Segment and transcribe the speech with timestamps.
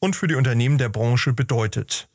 [0.00, 2.08] und für die Unternehmen der Branche bedeutet.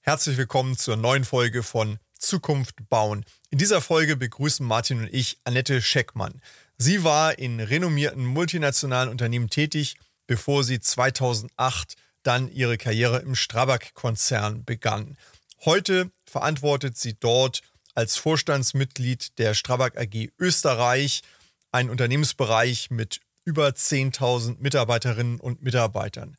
[0.00, 3.24] Herzlich willkommen zur neuen Folge von Zukunft bauen.
[3.50, 6.42] In dieser Folge begrüßen Martin und ich Annette Scheckmann.
[6.76, 11.94] Sie war in renommierten multinationalen Unternehmen tätig, bevor sie 2008
[12.24, 15.16] dann ihre Karriere im Strabag-Konzern begann.
[15.64, 17.62] Heute verantwortet sie dort
[17.94, 21.22] als Vorstandsmitglied der Strabag AG Österreich
[21.70, 26.36] einen Unternehmensbereich mit über 10.000 Mitarbeiterinnen und Mitarbeitern.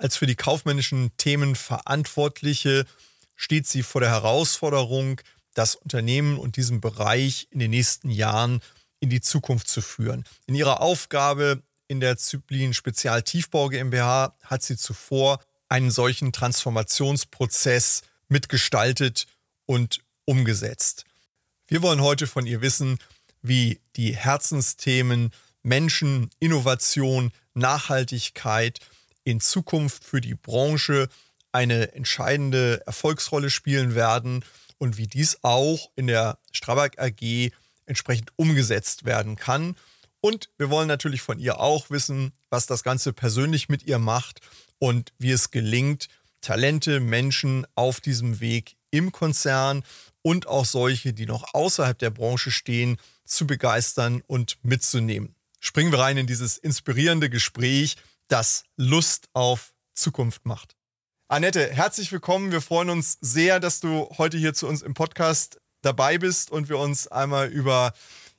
[0.00, 2.86] Als für die kaufmännischen Themen Verantwortliche
[3.36, 5.20] steht sie vor der Herausforderung,
[5.52, 8.62] das Unternehmen und diesen Bereich in den nächsten Jahren
[9.00, 10.24] in die Zukunft zu führen.
[10.46, 18.00] In ihrer Aufgabe in der Zyplin Spezial Tiefbau GmbH hat sie zuvor einen solchen Transformationsprozess
[18.28, 19.26] mitgestaltet
[19.66, 21.04] und umgesetzt.
[21.66, 22.96] Wir wollen heute von ihr wissen,
[23.42, 25.30] wie die Herzensthemen
[25.62, 28.80] Menschen, Innovation, Nachhaltigkeit
[29.30, 31.08] in Zukunft für die Branche
[31.52, 34.44] eine entscheidende Erfolgsrolle spielen werden
[34.78, 37.50] und wie dies auch in der Strabag AG
[37.86, 39.76] entsprechend umgesetzt werden kann.
[40.20, 44.40] Und wir wollen natürlich von ihr auch wissen, was das Ganze persönlich mit ihr macht
[44.78, 46.08] und wie es gelingt,
[46.40, 49.82] Talente, Menschen auf diesem Weg im Konzern
[50.22, 55.34] und auch solche, die noch außerhalb der Branche stehen, zu begeistern und mitzunehmen.
[55.60, 57.96] Springen wir rein in dieses inspirierende Gespräch
[58.30, 60.76] das Lust auf Zukunft macht.
[61.28, 62.52] Annette, herzlich willkommen.
[62.52, 66.68] Wir freuen uns sehr, dass du heute hier zu uns im Podcast dabei bist und
[66.68, 67.92] wir uns einmal über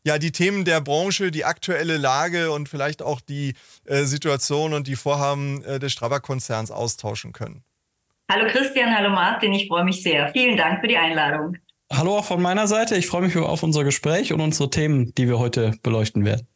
[0.04, 3.54] ja, die Themen der Branche, die aktuelle Lage und vielleicht auch die
[3.86, 7.64] äh, Situation und die Vorhaben äh, des Strabag-Konzerns austauschen können.
[8.32, 10.30] Hallo Christian, hallo Martin, ich freue mich sehr.
[10.30, 11.58] Vielen Dank für die Einladung.
[11.92, 12.96] Hallo auch von meiner Seite.
[12.96, 16.48] Ich freue mich auf unser Gespräch und unsere Themen, die wir heute beleuchten werden.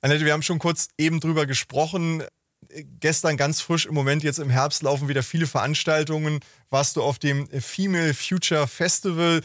[0.00, 2.22] Annette, wir haben schon kurz eben drüber gesprochen
[3.00, 6.40] gestern ganz frisch im Moment, jetzt im Herbst laufen wieder viele Veranstaltungen.
[6.70, 9.42] Warst du auf dem Female Future Festival?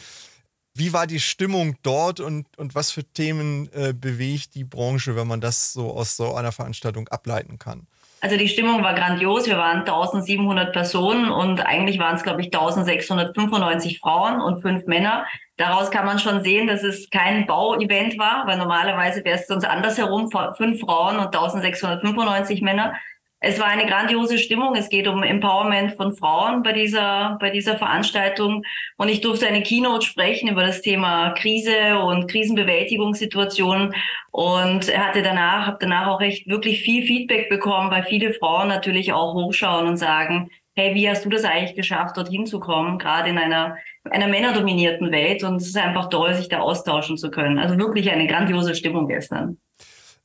[0.74, 5.26] Wie war die Stimmung dort und, und was für Themen äh, bewegt die Branche, wenn
[5.26, 7.86] man das so aus so einer Veranstaltung ableiten kann?
[8.22, 9.46] Also die Stimmung war grandios.
[9.46, 15.24] Wir waren 1700 Personen und eigentlich waren es, glaube ich, 1695 Frauen und fünf Männer.
[15.56, 19.64] Daraus kann man schon sehen, dass es kein Bauevent war, weil normalerweise wäre es sonst
[19.64, 22.94] andersherum, fünf Frauen und 1695 Männer.
[23.42, 24.76] Es war eine grandiose Stimmung.
[24.76, 28.64] Es geht um Empowerment von Frauen bei dieser, bei dieser Veranstaltung.
[28.98, 33.94] Und ich durfte eine Keynote sprechen über das Thema Krise und Krisenbewältigungssituationen.
[34.30, 39.14] Und hatte danach, habe danach auch echt wirklich viel Feedback bekommen, weil viele Frauen natürlich
[39.14, 43.30] auch hochschauen und sagen, hey, wie hast du das eigentlich geschafft, dorthin zu kommen, gerade
[43.30, 45.44] in einer, einer männerdominierten Welt?
[45.44, 47.58] Und es ist einfach toll, sich da austauschen zu können.
[47.58, 49.56] Also wirklich eine grandiose Stimmung gestern.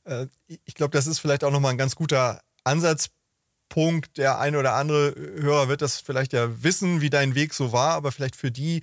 [0.04, 0.26] Äh,
[0.66, 4.16] ich glaube, das ist vielleicht auch nochmal ein ganz guter Ansatzpunkt.
[4.16, 7.92] Der eine oder andere Hörer wird das vielleicht ja wissen, wie dein Weg so war,
[7.92, 8.82] aber vielleicht für die,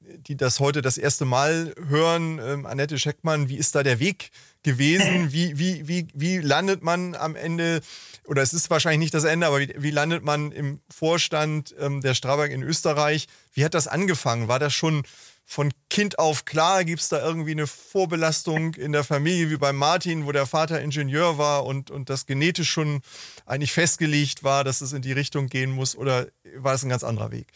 [0.00, 4.30] die das heute das erste Mal hören, ähm, Annette Scheckmann, wie ist da der Weg
[4.62, 5.28] gewesen?
[5.32, 7.80] Wie, wie, wie, wie landet man am Ende,
[8.24, 12.00] oder es ist wahrscheinlich nicht das Ende, aber wie, wie landet man im Vorstand ähm,
[12.00, 13.26] der Strabag in Österreich?
[13.52, 14.48] Wie hat das angefangen?
[14.48, 15.04] War das schon
[15.44, 16.84] von Kind auf klar?
[16.84, 20.80] Gibt es da irgendwie eine Vorbelastung in der Familie wie bei Martin, wo der Vater
[20.80, 23.02] Ingenieur war und, und das genetisch schon
[23.46, 25.96] eigentlich festgelegt war, dass es in die Richtung gehen muss?
[25.96, 27.48] Oder war das ein ganz anderer Weg?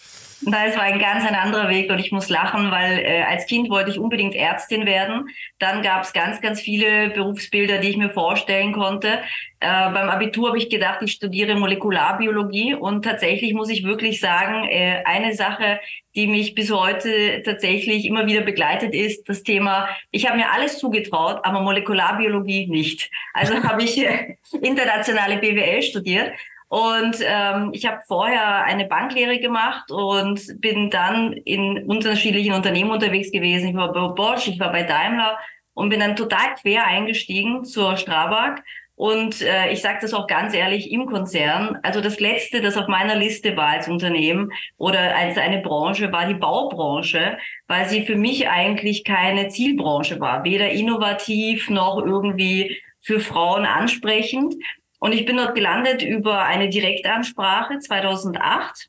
[0.43, 3.47] Nein, es war ein ganz ein anderer Weg und ich muss lachen, weil äh, als
[3.47, 5.28] Kind wollte ich unbedingt Ärztin werden.
[5.59, 9.20] Dann gab es ganz, ganz viele Berufsbilder, die ich mir vorstellen konnte.
[9.61, 14.69] Äh, beim Abitur habe ich gedacht, ich studiere Molekularbiologie und tatsächlich muss ich wirklich sagen,
[14.69, 15.81] äh, eine Sache,
[16.19, 20.81] die mich bis heute tatsächlich immer wieder begleitet, ist das Thema, ich habe mir alles
[20.81, 23.09] zugetraut, aber Molekularbiologie nicht.
[23.32, 26.32] Also habe ich äh, internationale BWL studiert
[26.67, 33.31] und ähm, ich habe vorher eine Banklehre gemacht und bin dann in unterschiedlichen Unternehmen unterwegs
[33.31, 33.69] gewesen.
[33.69, 35.38] Ich war bei Bosch, ich war bei Daimler
[35.75, 38.65] und bin dann total quer eingestiegen zur Strabag
[38.98, 41.78] und äh, ich sage das auch ganz ehrlich im Konzern.
[41.84, 46.26] Also das Letzte, das auf meiner Liste war als Unternehmen oder als eine Branche, war
[46.26, 50.42] die Baubranche, weil sie für mich eigentlich keine Zielbranche war.
[50.42, 54.56] Weder innovativ noch irgendwie für Frauen ansprechend.
[54.98, 58.88] Und ich bin dort gelandet über eine Direktansprache 2008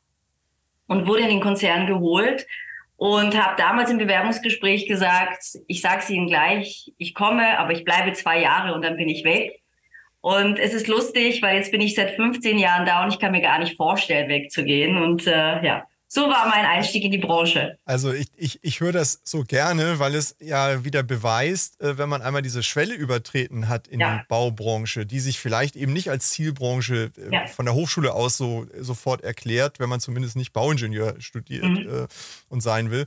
[0.88, 2.48] und wurde in den Konzern geholt
[2.96, 7.84] und habe damals im Bewerbungsgespräch gesagt, ich sage es Ihnen gleich, ich komme, aber ich
[7.84, 9.60] bleibe zwei Jahre und dann bin ich weg.
[10.22, 13.32] Und es ist lustig, weil jetzt bin ich seit 15 Jahren da und ich kann
[13.32, 14.98] mir gar nicht vorstellen, wegzugehen.
[14.98, 17.78] Und äh, ja, so war mein Einstieg in die Branche.
[17.86, 22.10] Also ich, ich, ich höre das so gerne, weil es ja wieder beweist, äh, wenn
[22.10, 24.18] man einmal diese Schwelle übertreten hat in ja.
[24.18, 27.48] die Baubranche, die sich vielleicht eben nicht als Zielbranche äh, ja.
[27.48, 31.88] von der Hochschule aus so sofort erklärt, wenn man zumindest nicht Bauingenieur studiert mhm.
[31.88, 32.08] äh,
[32.50, 33.06] und sein will,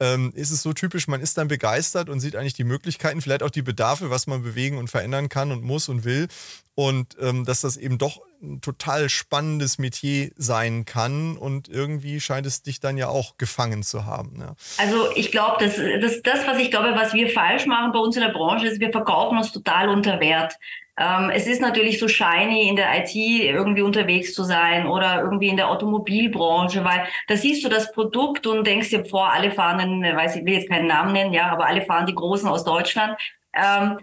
[0.00, 3.42] ähm, ist es so typisch, man ist dann begeistert und sieht eigentlich die Möglichkeiten, vielleicht
[3.42, 6.28] auch die Bedarfe, was man bewegen und verändern kann und muss und will.
[6.74, 12.46] Und ähm, dass das eben doch ein total spannendes Metier sein kann und irgendwie scheint
[12.46, 14.40] es dich dann ja auch gefangen zu haben.
[14.40, 14.56] Ja.
[14.78, 18.16] Also ich glaube, das, das, das, was ich glaube, was wir falsch machen bei uns
[18.16, 20.54] in der Branche, ist, wir verkaufen uns total unter Wert.
[20.96, 25.48] Ähm, es ist natürlich so shiny, in der IT irgendwie unterwegs zu sein oder irgendwie
[25.48, 29.80] in der Automobilbranche, weil da siehst du das Produkt und denkst dir, vor, alle fahren,
[29.80, 32.64] einen, weiß ich will jetzt keinen Namen nennen, ja, aber alle fahren die Großen aus
[32.64, 33.18] Deutschland.
[33.54, 33.98] Ähm,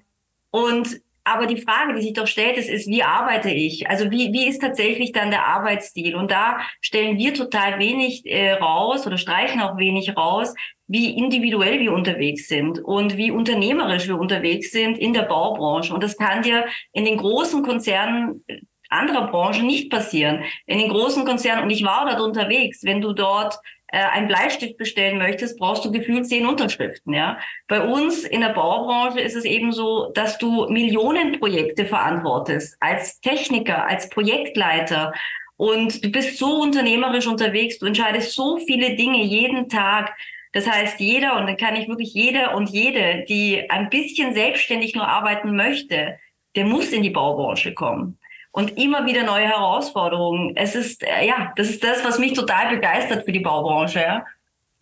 [0.52, 3.90] und aber die Frage, die sich doch stellt, ist, ist, wie arbeite ich?
[3.90, 6.16] Also wie, wie ist tatsächlich dann der Arbeitsstil?
[6.16, 10.54] Und da stellen wir total wenig äh, raus oder streichen auch wenig raus,
[10.88, 15.94] wie individuell wir unterwegs sind und wie unternehmerisch wir unterwegs sind in der Baubranche.
[15.94, 18.44] Und das kann dir in den großen Konzernen
[18.92, 20.44] anderer Branchen nicht passieren.
[20.66, 23.60] In den großen Konzernen, und ich war dort unterwegs, wenn du dort äh,
[23.92, 27.14] einen Bleistift bestellen möchtest, brauchst du gefühlt zehn Unterschriften.
[27.14, 33.20] Ja, bei uns in der Baubranche ist es eben so, dass du Millionenprojekte verantwortest als
[33.20, 35.14] Techniker, als Projektleiter.
[35.58, 40.16] Und du bist so unternehmerisch unterwegs, du entscheidest so viele Dinge jeden Tag.
[40.54, 44.96] Das heißt, jeder, und dann kann ich wirklich jeder und jede, die ein bisschen selbstständig
[44.96, 46.18] nur arbeiten möchte,
[46.56, 48.18] der muss in die Baubranche kommen
[48.52, 50.56] und immer wieder neue Herausforderungen.
[50.56, 54.02] Es ist, äh, ja, das ist das, was mich total begeistert für die Baubranche.
[54.02, 54.26] Ja.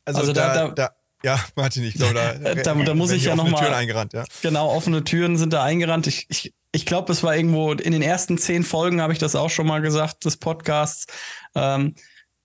[0.06, 0.90] Also, also da, da, da
[1.24, 2.14] ja, Martin, ich glaube,
[2.44, 3.62] da, da, da muss ich ja nochmal.
[3.62, 4.24] Türen eingerannt, ja.
[4.42, 6.08] Genau, offene Türen sind da eingerannt.
[6.08, 9.36] Ich, ich, ich glaube, es war irgendwo in den ersten zehn Folgen, habe ich das
[9.36, 11.08] auch schon mal gesagt, des Podcasts.
[11.56, 11.96] Ähm,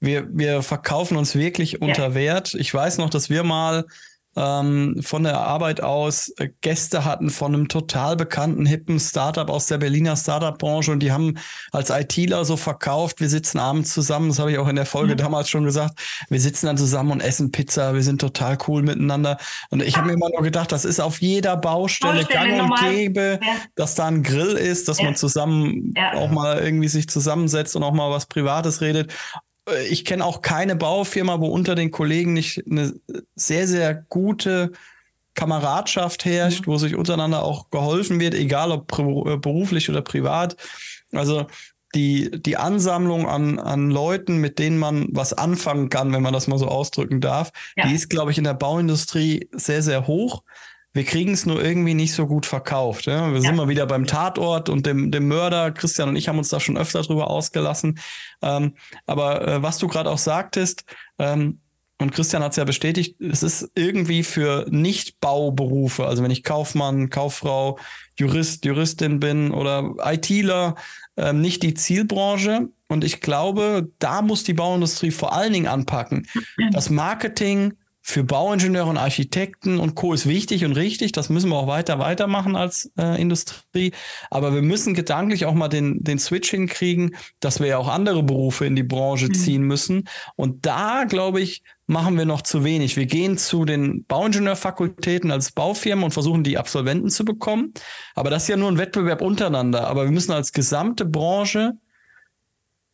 [0.00, 2.14] wir, wir verkaufen uns wirklich unter ja.
[2.14, 2.54] Wert.
[2.54, 3.86] Ich weiß noch, dass wir mal
[4.36, 9.66] ähm, von der Arbeit aus äh, Gäste hatten von einem total bekannten, hippen Startup aus
[9.66, 11.38] der Berliner Startup-Branche und die haben
[11.72, 15.14] als ITler so verkauft, wir sitzen abends zusammen, das habe ich auch in der Folge
[15.14, 15.18] mhm.
[15.18, 19.38] damals schon gesagt, wir sitzen dann zusammen und essen Pizza, wir sind total cool miteinander
[19.70, 22.78] und ich habe mir immer nur gedacht, das ist auf jeder Baustelle, Baustelle gang und
[22.80, 23.52] gäbe, ja.
[23.74, 25.04] dass da ein Grill ist, dass ja.
[25.04, 26.14] man zusammen ja.
[26.14, 29.12] auch mal irgendwie sich zusammensetzt und auch mal was Privates redet
[29.88, 32.94] ich kenne auch keine Baufirma, wo unter den Kollegen nicht eine
[33.34, 34.72] sehr, sehr gute
[35.34, 36.72] Kameradschaft herrscht, mhm.
[36.72, 40.56] wo sich untereinander auch geholfen wird, egal ob äh, beruflich oder privat.
[41.12, 41.46] Also
[41.94, 46.48] die, die Ansammlung an, an Leuten, mit denen man was anfangen kann, wenn man das
[46.48, 47.86] mal so ausdrücken darf, ja.
[47.86, 50.42] die ist, glaube ich, in der Bauindustrie sehr, sehr hoch.
[50.94, 53.06] Wir kriegen es nur irgendwie nicht so gut verkauft.
[53.06, 53.28] Ja?
[53.28, 53.40] Wir ja.
[53.40, 55.72] sind mal wieder beim Tatort und dem, dem Mörder.
[55.72, 57.98] Christian und ich haben uns da schon öfter drüber ausgelassen.
[58.40, 58.74] Ähm,
[59.04, 60.84] aber äh, was du gerade auch sagtest,
[61.18, 61.60] ähm,
[61.98, 67.08] und Christian hat es ja bestätigt, es ist irgendwie für Nicht-Bauberufe, also wenn ich Kaufmann,
[67.08, 67.78] Kauffrau,
[68.18, 70.74] Jurist, Juristin bin oder ITler,
[71.16, 72.68] ähm, nicht die Zielbranche.
[72.88, 76.26] Und ich glaube, da muss die Bauindustrie vor allen Dingen anpacken.
[76.72, 77.74] Das Marketing,
[78.06, 80.12] für Bauingenieure und Architekten und Co.
[80.12, 81.12] ist wichtig und richtig.
[81.12, 83.92] Das müssen wir auch weiter weitermachen als äh, Industrie.
[84.30, 88.22] Aber wir müssen gedanklich auch mal den, den Switch hinkriegen, dass wir ja auch andere
[88.22, 89.34] Berufe in die Branche mhm.
[89.34, 90.06] ziehen müssen.
[90.36, 92.98] Und da, glaube ich, machen wir noch zu wenig.
[92.98, 97.72] Wir gehen zu den Bauingenieurfakultäten als Baufirmen und versuchen, die Absolventen zu bekommen.
[98.14, 99.88] Aber das ist ja nur ein Wettbewerb untereinander.
[99.88, 101.78] Aber wir müssen als gesamte Branche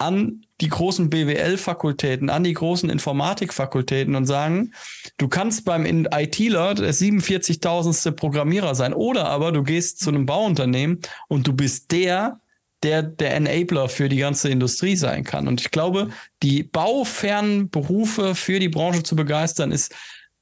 [0.01, 4.73] an die großen BWL-Fakultäten, an die großen Informatikfakultäten und sagen,
[5.19, 8.13] du kannst beim ITler der 47.000.
[8.13, 12.41] Programmierer sein oder aber du gehst zu einem Bauunternehmen und du bist der,
[12.83, 15.47] der der Enabler für die ganze Industrie sein kann.
[15.47, 16.11] Und ich glaube,
[16.43, 19.95] die baufernen Berufe für die Branche zu begeistern, ist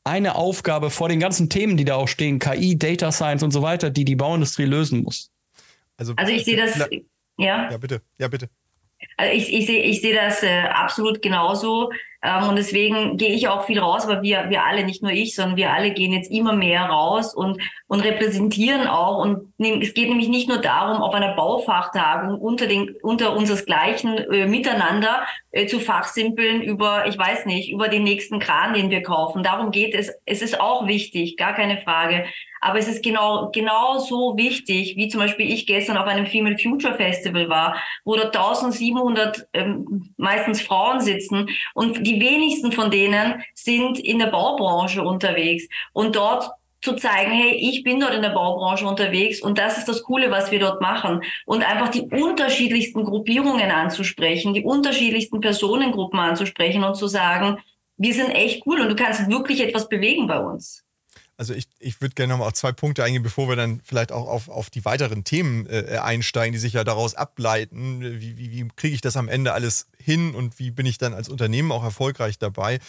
[0.05, 3.63] eine Aufgabe vor den ganzen Themen, die da auch stehen, KI, Data Science und so
[3.63, 5.33] weiter, die die Bauindustrie lösen muss.
[5.97, 6.79] Also, also ich sehe das,
[7.39, 7.71] ja.
[7.71, 8.49] Ja, bitte, ja, bitte.
[9.17, 11.91] Also ich, ich sehe ich sehe das äh, absolut genauso.
[12.21, 15.35] Ähm, und deswegen gehe ich auch viel raus, aber wir, wir alle, nicht nur ich,
[15.35, 19.19] sondern wir alle gehen jetzt immer mehr raus und, und repräsentieren auch.
[19.19, 24.47] Und es geht nämlich nicht nur darum, auf einer Baufachtagung unter den, unter unseresgleichen äh,
[24.47, 29.45] miteinander äh, zu fachsimpeln über, ich weiß nicht, über den nächsten Kran, den wir kaufen.
[29.45, 30.11] Darum geht es.
[30.25, 32.25] Es ist auch wichtig, gar keine Frage.
[32.61, 36.59] Aber es ist genau, genau so wichtig, wie zum Beispiel ich gestern auf einem Female
[36.59, 43.43] Future Festival war, wo da 1700 ähm, meistens Frauen sitzen und die wenigsten von denen
[43.55, 45.69] sind in der Baubranche unterwegs.
[45.93, 46.51] Und dort
[46.81, 50.31] zu zeigen, hey, ich bin dort in der Baubranche unterwegs und das ist das Coole,
[50.31, 51.23] was wir dort machen.
[51.45, 57.59] Und einfach die unterschiedlichsten Gruppierungen anzusprechen, die unterschiedlichsten Personengruppen anzusprechen und zu sagen,
[57.97, 60.85] wir sind echt cool und du kannst wirklich etwas bewegen bei uns.
[61.37, 64.13] Also ich, ich würde gerne noch mal auf zwei Punkte eingehen, bevor wir dann vielleicht
[64.13, 68.01] auch auf, auf die weiteren Themen äh, einsteigen, die sich ja daraus ableiten.
[68.21, 71.15] Wie, wie, wie kriege ich das am Ende alles hin und wie bin ich dann
[71.15, 72.81] als Unternehmen auch erfolgreich dabei?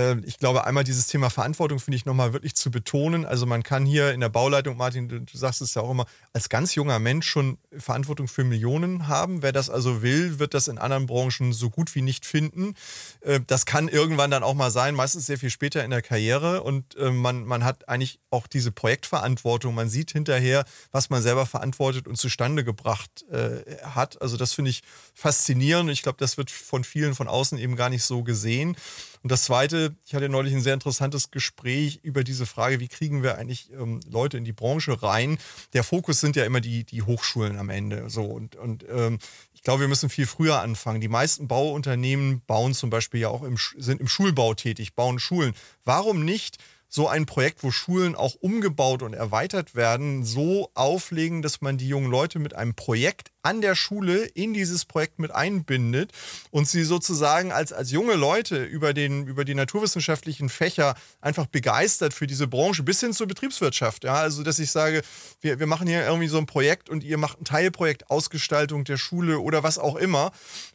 [0.00, 3.24] Ähm, ich glaube, einmal dieses Thema Verantwortung finde ich nochmal wirklich zu betonen.
[3.26, 6.48] Also man kann hier in der Bauleitung, Martin, du, sagst es ja auch immer, als
[6.48, 9.42] ganz junger Mensch schon Verantwortung für Millionen haben.
[9.42, 12.74] Wer das also will, wird das in anderen Branchen so gut wie nicht finden.
[13.20, 16.62] Äh, das kann irgendwann dann auch mal sein, meistens sehr viel später in der Karriere.
[16.62, 19.74] Und äh, man, man hat eigentlich auch diese Projektverantwortung.
[19.74, 24.20] Man sieht hinterher, was man selber verantwortet und zustande gebracht äh, hat.
[24.22, 24.82] Also das finde ich
[25.14, 25.90] faszinierend.
[25.90, 28.76] Ich glaube, das wird von vielen von außen eben gar nicht so gesehen.
[29.22, 33.22] Und das Zweite, ich hatte neulich ein sehr interessantes Gespräch über diese Frage, wie kriegen
[33.22, 35.38] wir eigentlich ähm, Leute in die Branche rein.
[35.74, 38.08] Der Fokus sind ja immer die, die Hochschulen am Ende.
[38.08, 39.18] So und, und ähm,
[39.52, 41.02] ich glaube, wir müssen viel früher anfangen.
[41.02, 45.54] Die meisten Bauunternehmen bauen zum Beispiel ja auch im, sind im Schulbau tätig, bauen Schulen.
[45.84, 46.56] Warum nicht
[46.92, 51.88] so ein Projekt, wo Schulen auch umgebaut und erweitert werden, so auflegen, dass man die
[51.88, 56.12] jungen Leute mit einem Projekt an der Schule in dieses Projekt mit einbindet
[56.50, 62.12] und sie sozusagen als, als junge Leute über, den, über die naturwissenschaftlichen Fächer einfach begeistert
[62.12, 64.04] für diese Branche bis hin zur Betriebswirtschaft.
[64.04, 65.02] Ja, also, dass ich sage,
[65.40, 68.98] wir, wir machen hier irgendwie so ein Projekt und ihr macht ein Teilprojekt Ausgestaltung der
[68.98, 70.32] Schule oder was auch immer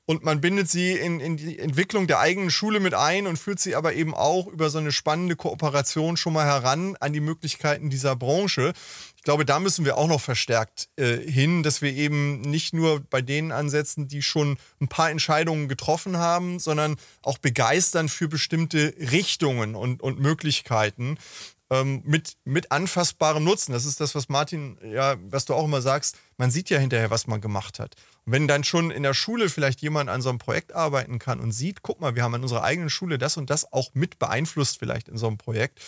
[0.07, 3.59] und man bindet sie in, in die Entwicklung der eigenen Schule mit ein und führt
[3.59, 7.89] sie aber eben auch über so eine spannende Kooperation schon mal heran an die Möglichkeiten
[7.89, 8.73] dieser Branche.
[9.23, 13.23] Glaube, da müssen wir auch noch verstärkt äh, hin, dass wir eben nicht nur bei
[13.23, 19.73] denen ansetzen, die schon ein paar Entscheidungen getroffen haben, sondern auch begeistern für bestimmte Richtungen
[19.73, 21.17] und, und Möglichkeiten
[21.69, 23.71] ähm, mit, mit anfassbarem Nutzen.
[23.71, 27.09] Das ist das, was Martin, ja, was du auch immer sagst, man sieht ja hinterher,
[27.09, 27.95] was man gemacht hat.
[28.25, 31.39] Und wenn dann schon in der Schule vielleicht jemand an so einem Projekt arbeiten kann
[31.39, 34.19] und sieht, guck mal, wir haben an unserer eigenen Schule das und das auch mit
[34.19, 35.79] beeinflusst vielleicht in so einem Projekt,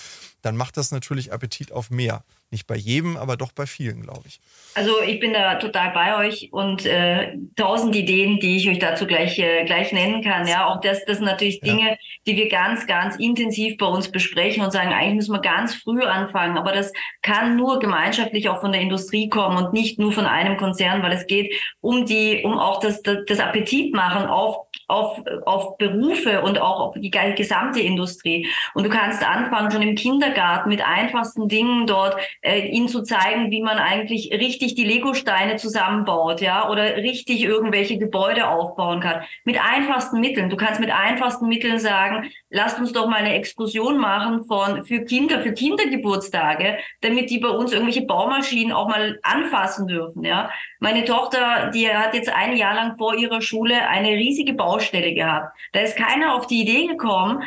[0.42, 2.24] dann macht das natürlich Appetit auf mehr.
[2.50, 4.40] Nicht bei jedem, aber doch bei vielen, glaube ich.
[4.74, 9.06] Also ich bin da total bei euch und äh, tausend Ideen, die ich euch dazu
[9.06, 10.48] gleich, äh, gleich nennen kann.
[10.48, 11.96] Ja, auch das, das sind natürlich Dinge, ja.
[12.26, 16.02] die wir ganz, ganz intensiv bei uns besprechen und sagen, eigentlich müssen wir ganz früh
[16.04, 16.58] anfangen.
[16.58, 20.56] Aber das kann nur gemeinschaftlich auch von der Industrie kommen und nicht nur von einem
[20.56, 25.22] Konzern, weil es geht um die, um auch das, das, das Appetit machen auf auf,
[25.46, 28.48] auf Berufe und auch auf die gesamte Industrie.
[28.74, 33.52] Und du kannst anfangen, schon im Kindergarten mit einfachsten Dingen dort äh, ihnen zu zeigen,
[33.52, 39.24] wie man eigentlich richtig die Lego-Steine zusammenbaut, ja, oder richtig irgendwelche Gebäude aufbauen kann.
[39.44, 40.50] Mit einfachsten Mitteln.
[40.50, 45.04] Du kannst mit einfachsten Mitteln sagen, lasst uns doch mal eine Exkursion machen von, für
[45.04, 50.50] Kinder, für Kindergeburtstage, damit die bei uns irgendwelche Baumaschinen auch mal anfassen dürfen, ja.
[50.80, 55.58] Meine Tochter, die hat jetzt ein Jahr lang vor ihrer Schule eine riesige Baustelle gehabt.
[55.74, 57.44] Da ist keiner auf die Idee gekommen,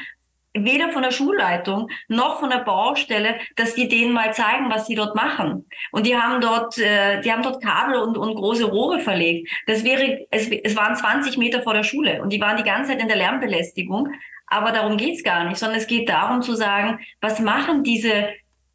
[0.53, 4.97] weder von der Schulleitung noch von der Baustelle, dass die denen mal zeigen, was sie
[4.97, 5.69] dort machen.
[5.93, 9.49] Und die haben dort, äh, die haben dort Kabel und, und große Rohre verlegt.
[9.67, 12.93] Das wäre, es, es waren 20 Meter vor der Schule und die waren die ganze
[12.93, 14.09] Zeit in der Lärmbelästigung.
[14.49, 18.31] Aber darum geht's gar nicht, sondern es geht darum zu sagen, was machen diese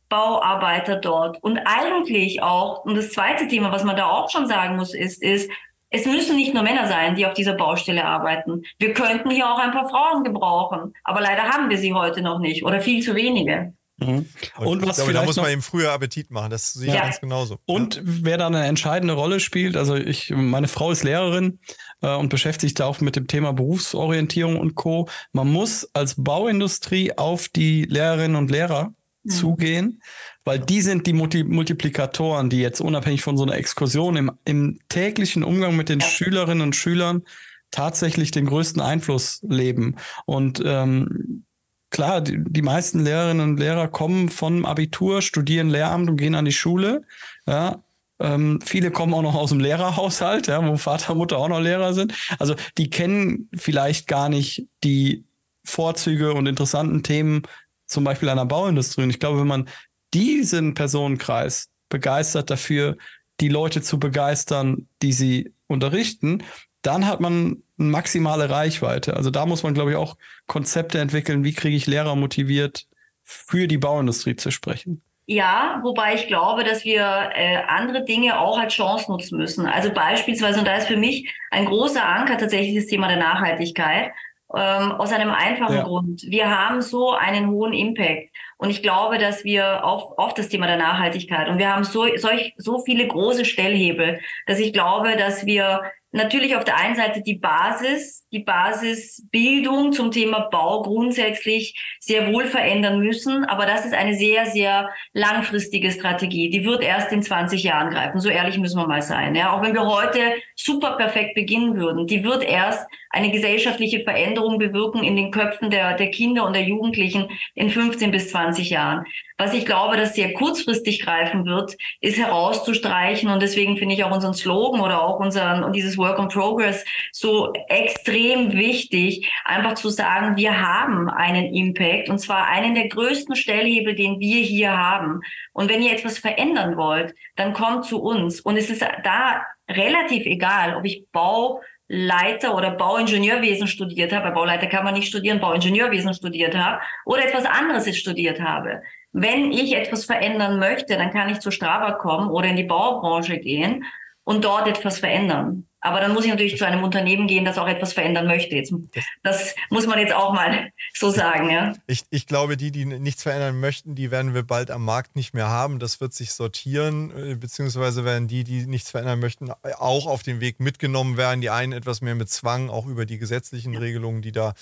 [0.07, 1.43] Bauarbeiter dort?
[1.43, 5.21] Und eigentlich auch, und das zweite Thema, was man da auch schon sagen muss, ist,
[5.21, 5.51] ist,
[5.89, 8.63] es müssen nicht nur Männer sein, die auf dieser Baustelle arbeiten.
[8.79, 12.39] Wir könnten hier auch ein paar Frauen gebrauchen, aber leider haben wir sie heute noch
[12.39, 13.73] nicht oder viel zu wenige.
[13.97, 14.25] Mhm.
[14.57, 17.03] Und, was glaube, da muss man eben früher Appetit machen, das sehe ich ja.
[17.03, 17.59] ganz genauso.
[17.65, 18.01] Und ja.
[18.03, 21.59] wer da eine entscheidende Rolle spielt, also ich, meine Frau ist Lehrerin
[22.01, 25.07] äh, und beschäftigt sich da auch mit dem Thema Berufsorientierung und Co.
[25.31, 29.29] Man muss als Bauindustrie auf die Lehrerinnen und Lehrer mhm.
[29.29, 30.01] zugehen,
[30.45, 34.79] weil die sind die Multi Multiplikatoren, die jetzt unabhängig von so einer Exkursion im, im
[34.87, 37.23] täglichen Umgang mit den Schülerinnen und Schülern
[37.71, 39.95] tatsächlich den größten Einfluss leben.
[40.25, 41.43] Und ähm,
[41.89, 46.45] klar, die, die meisten Lehrerinnen und Lehrer kommen vom Abitur, studieren Lehramt und gehen an
[46.45, 47.03] die Schule.
[47.47, 47.83] Ja,
[48.19, 51.93] ähm, viele kommen auch noch aus dem Lehrerhaushalt, ja, wo Vater, Mutter auch noch Lehrer
[51.93, 52.13] sind.
[52.39, 55.25] Also die kennen vielleicht gar nicht die
[55.65, 57.41] Vorzüge und interessanten Themen,
[57.87, 59.03] zum Beispiel einer Bauindustrie.
[59.03, 59.67] Und ich glaube, wenn man
[60.15, 62.97] diesen Personenkreis begeistert dafür,
[63.41, 66.43] die Leute zu begeistern, die sie unterrichten,
[66.81, 69.15] dann hat man eine maximale Reichweite.
[69.15, 70.15] Also da muss man, glaube ich, auch
[70.47, 72.87] Konzepte entwickeln, wie kriege ich Lehrer motiviert,
[73.23, 75.01] für die Bauindustrie zu sprechen.
[75.27, 79.65] Ja, wobei ich glaube, dass wir äh, andere Dinge auch als Chance nutzen müssen.
[79.65, 84.11] Also beispielsweise, und da ist für mich ein großer Anker tatsächlich das Thema der Nachhaltigkeit.
[84.55, 85.83] Ähm, aus einem einfachen ja.
[85.83, 86.21] Grund.
[86.27, 88.29] Wir haben so einen hohen Impact.
[88.57, 92.05] Und ich glaube, dass wir auf, auf das Thema der Nachhaltigkeit und wir haben so,
[92.15, 95.81] solch, so viele große Stellhebel, dass ich glaube, dass wir
[96.15, 102.45] natürlich auf der einen Seite die Basis, die Basisbildung zum Thema Bau grundsätzlich sehr wohl
[102.45, 103.43] verändern müssen.
[103.43, 106.49] Aber das ist eine sehr, sehr langfristige Strategie.
[106.49, 108.21] Die wird erst in 20 Jahren greifen.
[108.21, 109.35] So ehrlich müssen wir mal sein.
[109.35, 110.19] Ja, auch wenn wir heute
[110.55, 115.95] super perfekt beginnen würden, die wird erst eine gesellschaftliche Veränderung bewirken in den Köpfen der,
[115.95, 119.05] der Kinder und der Jugendlichen in 15 bis 20 Jahren.
[119.37, 123.29] Was ich glaube, dass sehr kurzfristig greifen wird, ist herauszustreichen.
[123.29, 126.83] Und deswegen finde ich auch unseren Slogan oder auch unseren und dieses Work on Progress
[127.13, 133.37] so extrem wichtig, einfach zu sagen, wir haben einen Impact und zwar einen der größten
[133.37, 135.21] Stellhebel, den wir hier haben.
[135.53, 138.41] Und wenn ihr etwas verändern wollt, dann kommt zu uns.
[138.41, 144.67] Und es ist da relativ egal, ob ich Bau Leiter oder Bauingenieurwesen studiert habe, Bauleiter
[144.67, 148.81] kann man nicht studieren, Bauingenieurwesen studiert habe oder etwas anderes studiert habe.
[149.11, 153.37] Wenn ich etwas verändern möchte, dann kann ich zu Strava kommen oder in die Baubranche
[153.37, 153.85] gehen
[154.23, 155.67] und dort etwas verändern.
[155.85, 158.55] Aber dann muss ich natürlich zu einem Unternehmen gehen, das auch etwas verändern möchte.
[158.55, 158.73] Jetzt,
[159.21, 161.51] das muss man jetzt auch mal so sagen.
[161.51, 161.73] Ja?
[161.85, 165.35] Ich, ich glaube, die, die nichts verändern möchten, die werden wir bald am Markt nicht
[165.35, 165.77] mehr haben.
[165.77, 170.39] Das wird sich sortieren, äh, beziehungsweise werden die, die nichts verändern möchten, auch auf den
[170.41, 171.41] Weg mitgenommen werden.
[171.41, 173.79] Die einen etwas mehr mit Zwang, auch über die gesetzlichen ja.
[173.79, 174.55] Regelungen, die da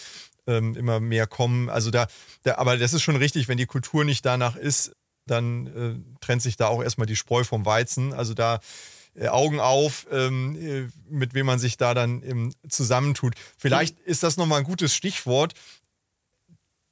[0.46, 1.70] ähm, immer mehr kommen.
[1.70, 2.08] Also da,
[2.44, 4.92] da, aber das ist schon richtig, wenn die Kultur nicht danach ist,
[5.26, 8.12] dann äh, trennt sich da auch erstmal die Spreu vom Weizen.
[8.12, 8.60] Also da
[9.22, 13.36] Augen auf, ähm, äh, mit wem man sich da dann ähm, zusammentut.
[13.58, 15.54] Vielleicht ist das nochmal ein gutes Stichwort.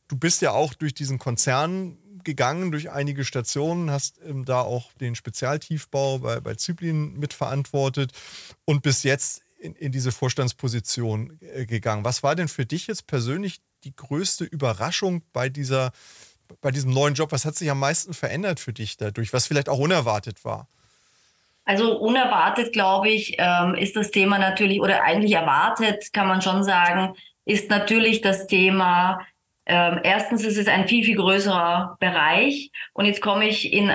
[0.07, 4.93] Du bist ja auch durch diesen Konzern gegangen, durch einige Stationen, hast ähm, da auch
[4.93, 8.11] den Spezialtiefbau bei, bei Zyplin mitverantwortet
[8.65, 12.05] und bis jetzt in, in diese Vorstandsposition äh, gegangen.
[12.05, 15.91] Was war denn für dich jetzt persönlich die größte Überraschung bei dieser
[16.59, 17.31] bei diesem neuen Job?
[17.31, 20.67] Was hat sich am meisten verändert für dich dadurch, was vielleicht auch unerwartet war?
[21.65, 26.63] Also unerwartet, glaube ich, ähm, ist das Thema natürlich, oder eigentlich erwartet, kann man schon
[26.63, 29.19] sagen, ist natürlich das Thema,
[29.65, 32.71] ähm, erstens ist es ein viel, viel größerer Bereich.
[32.93, 33.91] Und jetzt komme ich in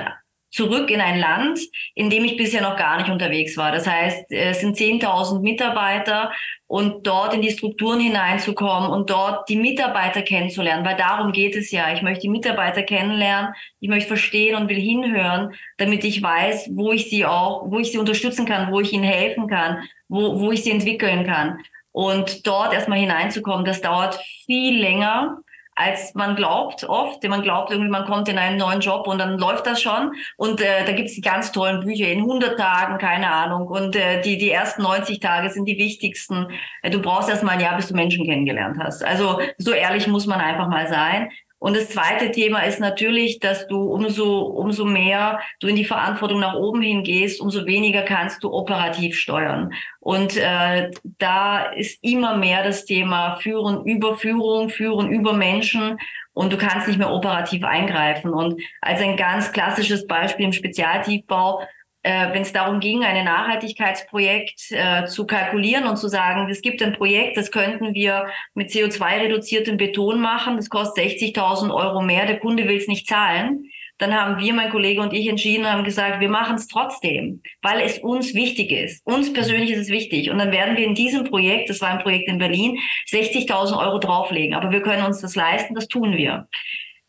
[0.49, 1.59] zurück in ein Land,
[1.93, 3.71] in dem ich bisher noch gar nicht unterwegs war.
[3.71, 6.31] Das heißt, es sind 10.000 Mitarbeiter
[6.67, 11.71] und dort in die Strukturen hineinzukommen und dort die Mitarbeiter kennenzulernen, weil darum geht es
[11.71, 11.93] ja.
[11.93, 16.91] Ich möchte die Mitarbeiter kennenlernen, ich möchte verstehen und will hinhören, damit ich weiß, wo
[16.91, 20.51] ich sie auch, wo ich sie unterstützen kann, wo ich ihnen helfen kann, wo, wo
[20.51, 21.59] ich sie entwickeln kann.
[21.91, 25.39] Und dort erstmal hineinzukommen, das dauert viel länger
[25.77, 27.23] als man glaubt oft.
[27.23, 30.11] Man glaubt irgendwie, man kommt in einen neuen Job und dann läuft das schon.
[30.35, 33.67] Und äh, da gibt's die ganz tollen Bücher in 100 Tagen, keine Ahnung.
[33.67, 36.47] Und äh, die, die ersten 90 Tage sind die wichtigsten.
[36.81, 39.05] Äh, du brauchst erst mal ein Jahr, bis du Menschen kennengelernt hast.
[39.05, 41.29] Also so ehrlich muss man einfach mal sein.
[41.59, 46.39] Und das zweite Thema ist natürlich, dass du umso, umso mehr du in die Verantwortung
[46.39, 49.73] nach oben hingehst, umso weniger kannst du operativ steuern.
[49.99, 55.97] Und äh, da ist immer mehr das Thema Führen über Führung, Führen über Menschen
[56.33, 58.31] und du kannst nicht mehr operativ eingreifen.
[58.31, 61.63] Und als ein ganz klassisches Beispiel im Spezialtiefbau
[62.03, 66.81] äh, wenn es darum ging, ein Nachhaltigkeitsprojekt äh, zu kalkulieren und zu sagen, es gibt
[66.81, 72.39] ein Projekt, das könnten wir mit CO2-reduziertem Beton machen, das kostet 60.000 Euro mehr, der
[72.39, 73.69] Kunde will es nicht zahlen.
[73.99, 77.41] Dann haben wir, mein Kollege und ich, entschieden und haben gesagt, wir machen es trotzdem,
[77.63, 79.05] weil es uns wichtig ist.
[79.07, 80.29] Uns persönlich ist es wichtig.
[80.29, 82.77] Und dann werden wir in diesem Projekt, das war ein Projekt in Berlin,
[83.09, 84.53] 60.000 Euro drauflegen.
[84.53, 86.47] Aber wir können uns das leisten, das tun wir.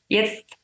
[0.08, 0.57] Jetzt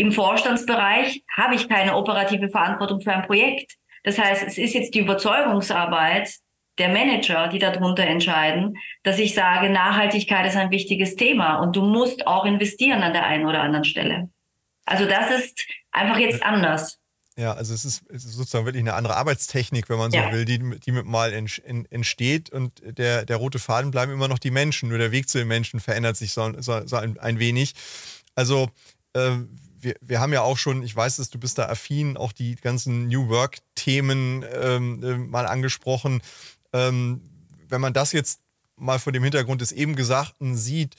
[0.00, 3.74] im Vorstandsbereich habe ich keine operative Verantwortung für ein Projekt.
[4.02, 6.30] Das heißt, es ist jetzt die Überzeugungsarbeit
[6.78, 11.82] der Manager, die darunter entscheiden, dass ich sage, Nachhaltigkeit ist ein wichtiges Thema und du
[11.82, 14.30] musst auch investieren an der einen oder anderen Stelle.
[14.86, 16.98] Also das ist einfach jetzt anders.
[17.36, 20.32] Ja, also es ist, es ist sozusagen wirklich eine andere Arbeitstechnik, wenn man so ja.
[20.32, 24.50] will, die, die mit mal entsteht und der, der rote Faden bleiben immer noch die
[24.50, 27.74] Menschen, nur der Weg zu den Menschen verändert sich so, so, so ein, ein, wenig.
[28.34, 28.70] Also
[29.14, 29.36] äh,
[29.80, 32.56] wir, wir haben ja auch schon, ich weiß dass du bist da affin, auch die
[32.56, 36.22] ganzen New Work-Themen ähm, äh, mal angesprochen.
[36.72, 37.22] Ähm,
[37.68, 38.40] wenn man das jetzt
[38.76, 40.96] mal vor dem Hintergrund des eben Gesagten sieht,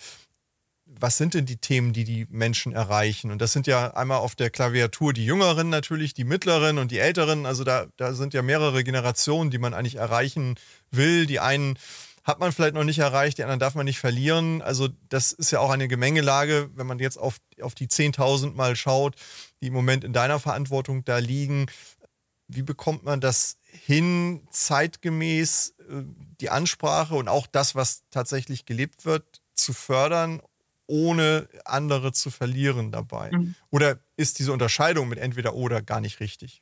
[1.00, 3.32] was sind denn die Themen, die die Menschen erreichen?
[3.32, 7.00] Und das sind ja einmal auf der Klaviatur die Jüngeren natürlich, die Mittleren und die
[7.00, 7.46] Älteren.
[7.46, 10.56] Also da, da sind ja mehrere Generationen, die man eigentlich erreichen
[10.92, 11.26] will.
[11.26, 11.78] Die einen
[12.24, 14.62] hat man vielleicht noch nicht erreicht, die anderen darf man nicht verlieren.
[14.62, 18.76] Also das ist ja auch eine Gemengelage, wenn man jetzt auf, auf die 10.000 mal
[18.76, 19.16] schaut,
[19.62, 21.66] die im Moment in deiner Verantwortung da liegen.
[22.48, 26.04] Wie bekommt man das hin, zeitgemäß äh,
[26.40, 30.42] die Ansprache und auch das, was tatsächlich gelebt wird, zu fördern,
[30.86, 33.32] ohne andere zu verlieren dabei?
[33.32, 33.56] Mhm.
[33.72, 36.62] Oder ist diese Unterscheidung mit entweder oder gar nicht richtig?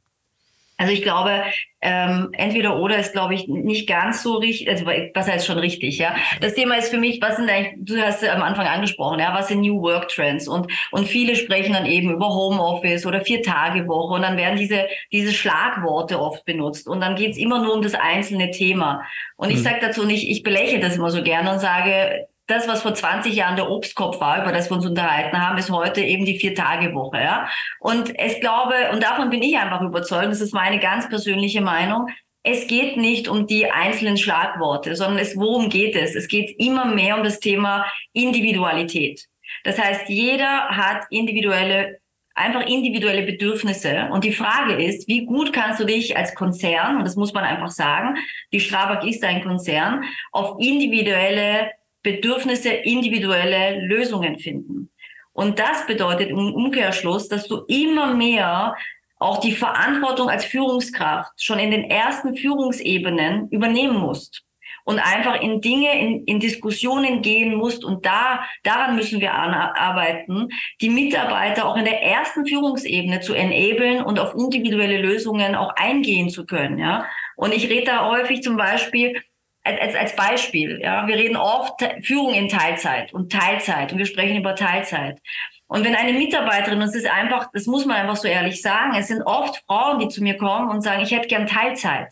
[0.80, 1.44] Also ich glaube,
[1.82, 5.98] ähm, entweder oder ist, glaube ich, nicht ganz so richtig, also was heißt schon richtig,
[5.98, 6.16] ja.
[6.40, 9.50] Das Thema ist für mich, was sind eigentlich, du hast am Anfang angesprochen, ja, was
[9.50, 10.48] sind New Work Trends?
[10.48, 15.34] Und, und viele sprechen dann eben über Homeoffice oder Vier-Tage-Woche und dann werden diese, diese
[15.34, 19.04] Schlagworte oft benutzt und dann geht's immer nur um das einzelne Thema.
[19.36, 19.64] Und ich mhm.
[19.64, 23.34] sage dazu nicht, ich belächle das immer so gerne und sage, das, was vor 20
[23.34, 27.18] Jahren der Obstkopf war, über das wir uns unterhalten haben, ist heute eben die Vier-Tage-Woche.
[27.18, 27.48] Ja?
[27.80, 32.08] Und ich glaube, und davon bin ich einfach überzeugt, das ist meine ganz persönliche Meinung,
[32.44, 36.16] es geht nicht um die einzelnen Schlagworte, sondern es, worum geht es?
[36.16, 39.26] Es geht immer mehr um das Thema Individualität.
[39.64, 42.00] Das heißt, jeder hat individuelle
[42.40, 44.08] einfach individuelle Bedürfnisse.
[44.12, 47.44] Und die Frage ist, wie gut kannst du dich als Konzern, und das muss man
[47.44, 48.18] einfach sagen,
[48.54, 51.72] die Strabag ist ein Konzern, auf individuelle
[52.04, 54.90] Bedürfnisse individuelle Lösungen finden.
[55.34, 58.76] Und das bedeutet im Umkehrschluss, dass du immer mehr
[59.20, 64.44] auch die Verantwortung als Führungskraft schon in den ersten Führungsebenen übernehmen musst
[64.86, 70.50] und einfach in Dinge, in, in Diskussionen gehen musst und da, daran müssen wir arbeiten,
[70.82, 76.30] die Mitarbeiter auch in der ersten Führungsebene zu enablen und auf individuelle Lösungen auch eingehen
[76.30, 77.06] zu können, ja.
[77.36, 79.22] Und ich rede da häufig zum Beispiel
[79.64, 84.38] als, als Beispiel, ja, wir reden oft Führung in Teilzeit und Teilzeit und wir sprechen
[84.38, 85.20] über Teilzeit.
[85.68, 88.96] Und wenn eine Mitarbeiterin, und es ist einfach, das muss man einfach so ehrlich sagen,
[88.96, 92.12] es sind oft Frauen, die zu mir kommen und sagen, ich hätte gern Teilzeit,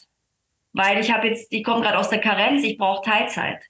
[0.73, 3.63] weil ich habe jetzt, ich komme gerade aus der Karenz, ich brauche Teilzeit.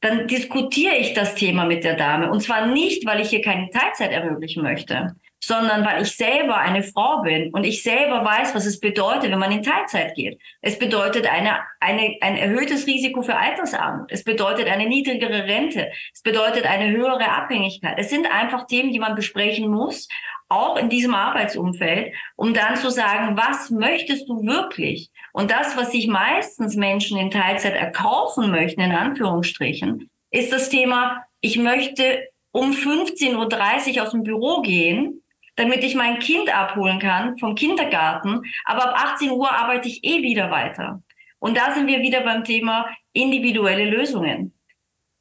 [0.00, 3.70] Dann diskutiere ich das Thema mit der Dame und zwar nicht, weil ich hier keine
[3.70, 8.66] Teilzeit ermöglichen möchte, sondern weil ich selber eine Frau bin und ich selber weiß, was
[8.66, 10.40] es bedeutet, wenn man in Teilzeit geht.
[10.60, 14.10] Es bedeutet eine, eine, ein erhöhtes Risiko für Altersarmut.
[14.10, 15.90] Es bedeutet eine niedrigere Rente.
[16.12, 17.98] Es bedeutet eine höhere Abhängigkeit.
[17.98, 20.08] Es sind einfach Themen, die man besprechen muss,
[20.48, 25.10] auch in diesem Arbeitsumfeld, um dann zu sagen, was möchtest du wirklich?
[25.32, 31.24] Und das, was sich meistens Menschen in Teilzeit erkaufen möchten, in Anführungsstrichen, ist das Thema,
[31.40, 35.22] ich möchte um 15.30 Uhr aus dem Büro gehen
[35.58, 38.42] damit ich mein Kind abholen kann vom Kindergarten.
[38.64, 41.02] Aber ab 18 Uhr arbeite ich eh wieder weiter.
[41.40, 44.54] Und da sind wir wieder beim Thema individuelle Lösungen.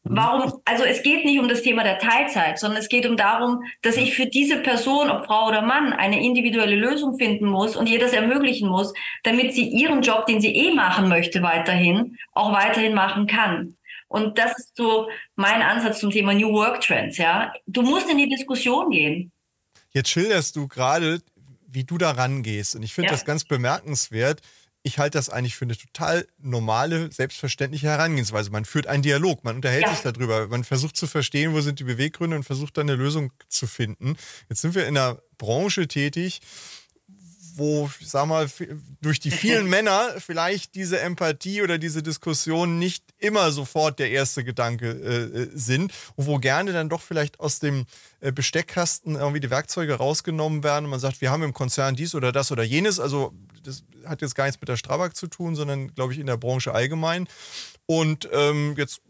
[0.04, 0.16] Mhm.
[0.16, 0.54] Warum?
[0.66, 3.98] Also es geht nicht um das Thema der Teilzeit, sondern es geht um darum, dass
[3.98, 8.00] ich für diese Person, ob Frau oder Mann, eine individuelle Lösung finden muss und ihr
[8.00, 12.94] das ermöglichen muss, damit sie ihren Job, den sie eh machen möchte, weiterhin auch weiterhin
[12.94, 13.76] machen kann.
[14.08, 17.18] Und das ist so mein Ansatz zum Thema New Work Trends.
[17.18, 19.32] Ja, du musst in die Diskussion gehen.
[19.98, 21.24] Jetzt schilderst du gerade,
[21.68, 22.76] wie du da rangehst.
[22.76, 23.14] Und ich finde ja.
[23.14, 24.42] das ganz bemerkenswert.
[24.84, 28.52] Ich halte das eigentlich für eine total normale, selbstverständliche Herangehensweise.
[28.52, 29.96] Man führt einen Dialog, man unterhält ja.
[29.96, 33.34] sich darüber, man versucht zu verstehen, wo sind die Beweggründe und versucht dann eine Lösung
[33.50, 34.18] zu finden.
[34.50, 36.42] Jetzt sind wir in einer Branche tätig,
[37.58, 38.50] wo, ich sag mal,
[39.02, 44.44] durch die vielen Männer vielleicht diese Empathie oder diese Diskussion nicht immer sofort der erste
[44.44, 47.86] Gedanke äh, äh, sind und wo gerne dann doch vielleicht aus dem
[48.20, 52.16] äh, Besteckkasten irgendwie die Werkzeuge rausgenommen werden und man sagt, wir haben im Konzern dies
[52.16, 53.00] oder das oder jenes.
[53.00, 56.28] Also das hat jetzt gar nichts mit der Strabag zu tun, sondern glaube ich in
[56.28, 57.28] der Branche allgemein.
[57.86, 59.02] Und ähm, jetzt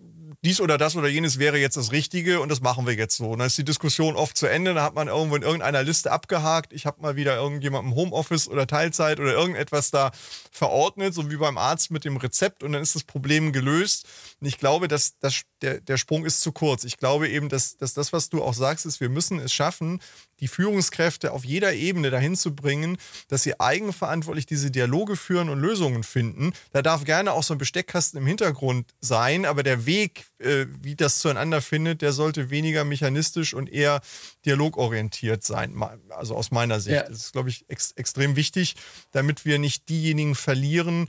[0.43, 3.31] dies oder das oder jenes wäre jetzt das Richtige und das machen wir jetzt so.
[3.31, 6.11] Und dann ist die Diskussion oft zu Ende, da hat man irgendwo in irgendeiner Liste
[6.11, 10.11] abgehakt, ich habe mal wieder irgendjemand im Homeoffice oder Teilzeit oder irgendetwas da
[10.51, 14.07] verordnet, so wie beim Arzt mit dem Rezept und dann ist das Problem gelöst.
[14.39, 16.83] Und ich glaube, dass, dass der, der Sprung ist zu kurz.
[16.83, 19.99] Ich glaube eben, dass, dass das, was du auch sagst, ist, wir müssen es schaffen,
[20.39, 22.97] die Führungskräfte auf jeder Ebene dahin zu bringen,
[23.27, 26.53] dass sie eigenverantwortlich diese Dialoge führen und Lösungen finden.
[26.71, 30.95] Da darf gerne auch so ein Besteckkasten im Hintergrund sein, aber der Weg, äh, wie
[30.95, 34.01] das zueinander findet, der sollte weniger mechanistisch und eher
[34.45, 35.75] dialogorientiert sein.
[36.09, 36.95] Also aus meiner Sicht.
[36.95, 37.03] Ja.
[37.03, 38.75] Das ist, glaube ich, ex extrem wichtig,
[39.11, 41.07] damit wir nicht diejenigen verlieren,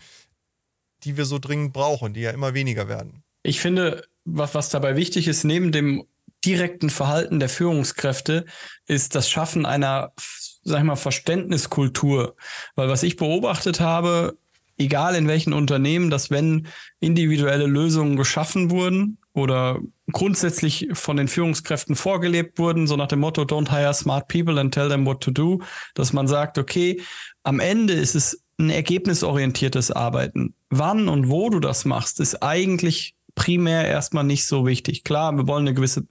[1.04, 3.22] die wir so dringend brauchen, die ja immer weniger werden.
[3.42, 6.06] Ich finde, was, was dabei wichtig ist, neben dem
[6.44, 8.44] direkten Verhalten der Führungskräfte
[8.86, 10.12] ist das Schaffen einer,
[10.62, 12.36] sag ich mal, Verständniskultur.
[12.74, 14.38] Weil was ich beobachtet habe,
[14.78, 16.68] egal in welchen Unternehmen, dass wenn
[17.00, 19.80] individuelle Lösungen geschaffen wurden oder
[20.12, 24.72] grundsätzlich von den Führungskräften vorgelebt wurden, so nach dem Motto, don't hire smart people and
[24.72, 25.60] tell them what to do,
[25.94, 27.00] dass man sagt, okay,
[27.42, 30.54] am Ende ist es ein ergebnisorientiertes Arbeiten.
[30.70, 35.04] Wann und wo du das machst, ist eigentlich primär erstmal nicht so wichtig.
[35.04, 36.08] Klar, wir wollen eine gewisse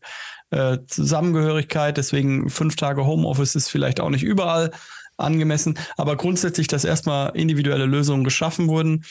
[0.49, 4.71] äh, Zusammengehörigkeit, deswegen fünf Tage Homeoffice ist vielleicht auch nicht überall
[5.17, 9.03] angemessen, aber grundsätzlich, dass erstmal individuelle Lösungen geschaffen wurden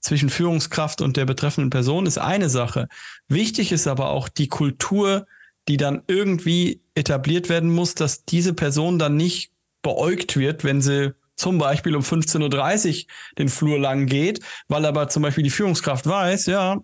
[0.00, 2.88] zwischen Führungskraft und der betreffenden Person ist eine Sache.
[3.28, 5.26] Wichtig ist aber auch die Kultur,
[5.66, 9.50] die dann irgendwie etabliert werden muss, dass diese Person dann nicht
[9.82, 13.06] beäugt wird, wenn sie zum Beispiel um 15.30 Uhr
[13.38, 16.82] den Flur lang geht, weil aber zum Beispiel die Führungskraft weiß, ja,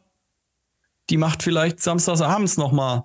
[1.09, 3.05] die macht vielleicht samstags abends nochmal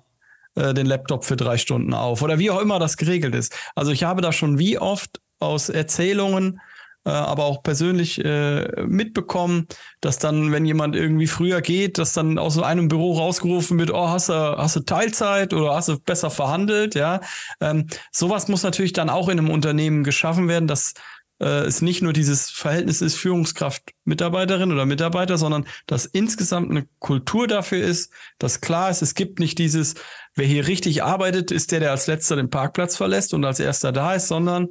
[0.54, 3.54] äh, den Laptop für drei Stunden auf oder wie auch immer das geregelt ist.
[3.74, 6.60] Also ich habe da schon wie oft aus Erzählungen,
[7.06, 9.68] äh, aber auch persönlich äh, mitbekommen,
[10.00, 13.92] dass dann, wenn jemand irgendwie früher geht, dass dann aus so einem Büro rausgerufen wird,
[13.92, 17.20] oh, hast du, hast du Teilzeit oder hast du besser verhandelt, ja.
[17.60, 20.94] Ähm, sowas muss natürlich dann auch in einem Unternehmen geschaffen werden, dass
[21.38, 27.46] äh, es nicht nur dieses Verhältnis ist Führungskraft-Mitarbeiterin oder Mitarbeiter, sondern dass insgesamt eine Kultur
[27.46, 29.94] dafür ist, dass klar ist, es gibt nicht dieses,
[30.34, 33.92] wer hier richtig arbeitet, ist der, der als letzter den Parkplatz verlässt und als erster
[33.92, 34.70] da ist, sondern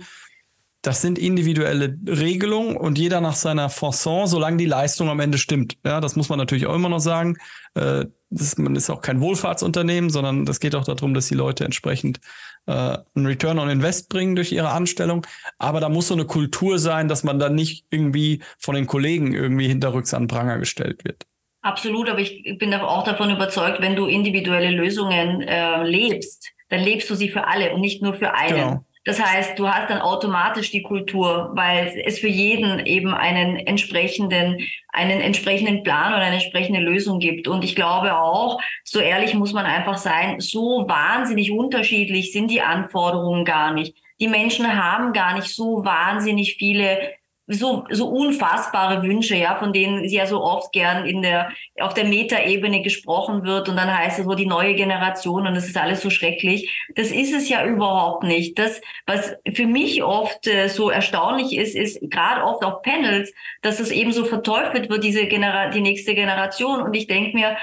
[0.86, 5.78] das sind individuelle Regelungen und jeder nach seiner Fasson, solange die Leistung am Ende stimmt.
[5.84, 7.38] Ja, das muss man natürlich auch immer noch sagen.
[7.74, 11.66] Äh, das, man ist auch kein Wohlfahrtsunternehmen, sondern das geht auch darum, dass die Leute
[11.66, 12.20] entsprechend
[12.68, 15.26] äh, einen Return on Invest bringen durch ihre Anstellung.
[15.58, 19.34] Aber da muss so eine Kultur sein, dass man dann nicht irgendwie von den Kollegen
[19.34, 21.26] irgendwie hinterrücks an Pranger gestellt wird.
[21.62, 27.10] Absolut, aber ich bin auch davon überzeugt, wenn du individuelle Lösungen äh, lebst, dann lebst
[27.10, 28.56] du sie für alle und nicht nur für einen.
[28.56, 28.86] Genau.
[29.06, 34.58] Das heißt, du hast dann automatisch die Kultur, weil es für jeden eben einen entsprechenden,
[34.90, 37.48] einen entsprechenden Plan oder eine entsprechende Lösung gibt.
[37.48, 42.62] Und ich glaube auch, so ehrlich muss man einfach sein, so wahnsinnig unterschiedlich sind die
[42.62, 43.96] Anforderungen gar nicht.
[44.20, 47.12] Die Menschen haben gar nicht so wahnsinnig viele
[47.48, 52.06] so, so unfassbare Wünsche, ja, von denen ja so oft gern in der, auf der
[52.06, 56.02] Metaebene gesprochen wird und dann heißt es so die neue Generation und das ist alles
[56.02, 56.70] so schrecklich.
[56.96, 58.58] Das ist es ja überhaupt nicht.
[58.58, 63.32] Das, was für mich oft äh, so erstaunlich ist, ist gerade oft auf Panels,
[63.62, 67.58] dass es eben so verteufelt wird, diese Genera die nächste Generation und ich denke mir,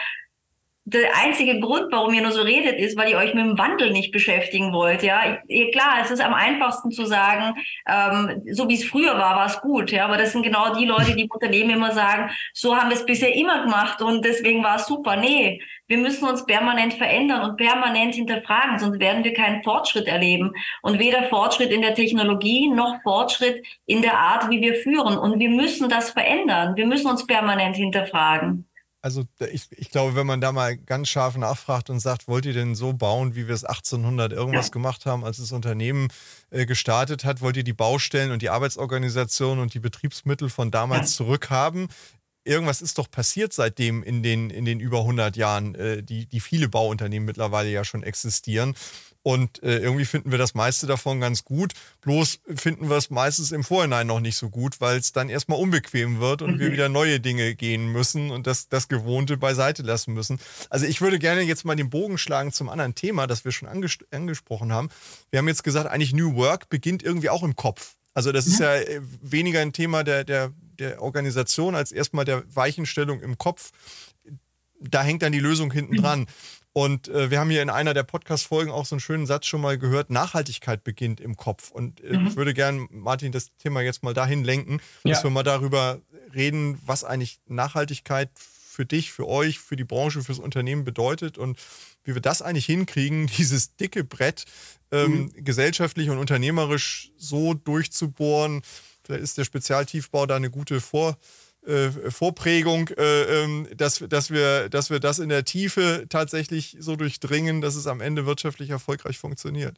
[0.85, 3.93] der einzige Grund, warum ihr nur so redet, ist, weil ihr euch mit dem Wandel
[3.93, 5.05] nicht beschäftigen wollt.
[5.05, 5.39] Ja,
[5.71, 7.55] klar, es ist am einfachsten zu sagen,
[7.89, 9.93] ähm, so wie es früher war, war es gut.
[9.93, 12.97] Ja, aber das sind genau die Leute, die im Unternehmen immer sagen, so haben wir
[12.97, 15.15] es bisher immer gemacht und deswegen war es super.
[15.17, 20.53] Nee, wir müssen uns permanent verändern und permanent hinterfragen, sonst werden wir keinen Fortschritt erleben.
[20.83, 25.17] Und weder Fortschritt in der Technologie noch Fortschritt in der Art, wie wir führen.
[25.17, 26.75] Und wir müssen das verändern.
[26.75, 28.67] Wir müssen uns permanent hinterfragen.
[29.05, 32.53] Also ich, ich glaube, wenn man da mal ganz scharf nachfragt und sagt, wollt ihr
[32.53, 36.07] denn so bauen, wie wir es 1800 irgendwas gemacht haben, als das Unternehmen
[36.51, 41.17] äh, gestartet hat, wollt ihr die Baustellen und die Arbeitsorganisation und die Betriebsmittel von damals
[41.17, 41.89] zurückhaben?
[42.45, 46.41] Irgendwas ist doch passiert seitdem in den, in den über 100 Jahren, äh, die, die
[46.41, 48.75] viele Bauunternehmen mittlerweile ja schon existieren.
[49.23, 51.75] Und äh, irgendwie finden wir das meiste davon ganz gut.
[52.01, 55.61] Bloß finden wir es meistens im Vorhinein noch nicht so gut, weil es dann erstmal
[55.61, 56.59] unbequem wird und mhm.
[56.59, 60.41] wir wieder neue Dinge gehen müssen und das, das Gewohnte beiseite lassen müssen.
[60.71, 63.69] Also ich würde gerne jetzt mal den Bogen schlagen zum anderen Thema, das wir schon
[63.69, 64.89] anges angesprochen haben.
[65.31, 67.95] Wir haben jetzt gesagt, eigentlich New Work beginnt irgendwie auch im Kopf.
[68.15, 72.43] Also das ist ja äh, weniger ein Thema der, der, der Organisation als erstmal der
[72.55, 73.71] Weichenstellung im Kopf.
[74.81, 76.01] Da hängt dann die Lösung hinten mhm.
[76.01, 76.27] dran.
[76.75, 79.61] Und äh, wir haben hier in einer der Podcast-Folgen auch so einen schönen Satz schon
[79.61, 81.71] mal gehört: Nachhaltigkeit beginnt im Kopf.
[81.71, 82.29] Und äh, mhm.
[82.29, 85.13] ich würde gerne, Martin, das Thema jetzt mal dahin lenken, ja.
[85.13, 86.01] dass wir mal darüber
[86.35, 91.59] reden, was eigentlich Nachhaltigkeit für dich, für euch, für die Branche, fürs Unternehmen bedeutet und
[92.05, 94.47] wie wir das eigentlich hinkriegen, dieses dicke Brett
[94.91, 95.45] ähm, mhm.
[95.45, 98.63] gesellschaftlich und unternehmerisch so durchzubohren.
[99.05, 101.19] Vielleicht ist der Spezialtiefbau da eine gute Vor-
[101.67, 106.97] äh, Vorprägung, äh, ähm, dass, dass, wir, dass wir das in der Tiefe tatsächlich so
[106.97, 109.77] durchdringen, dass es am Ende wirtschaftlich erfolgreich funktioniert.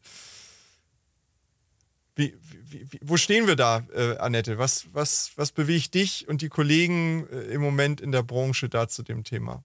[2.17, 2.35] Wie,
[2.71, 4.57] wie, wie, wo stehen wir da, äh, Annette?
[4.57, 9.03] Was, was, was bewegt dich und die Kollegen im Moment in der Branche da zu
[9.03, 9.65] dem Thema?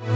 [0.00, 0.08] Also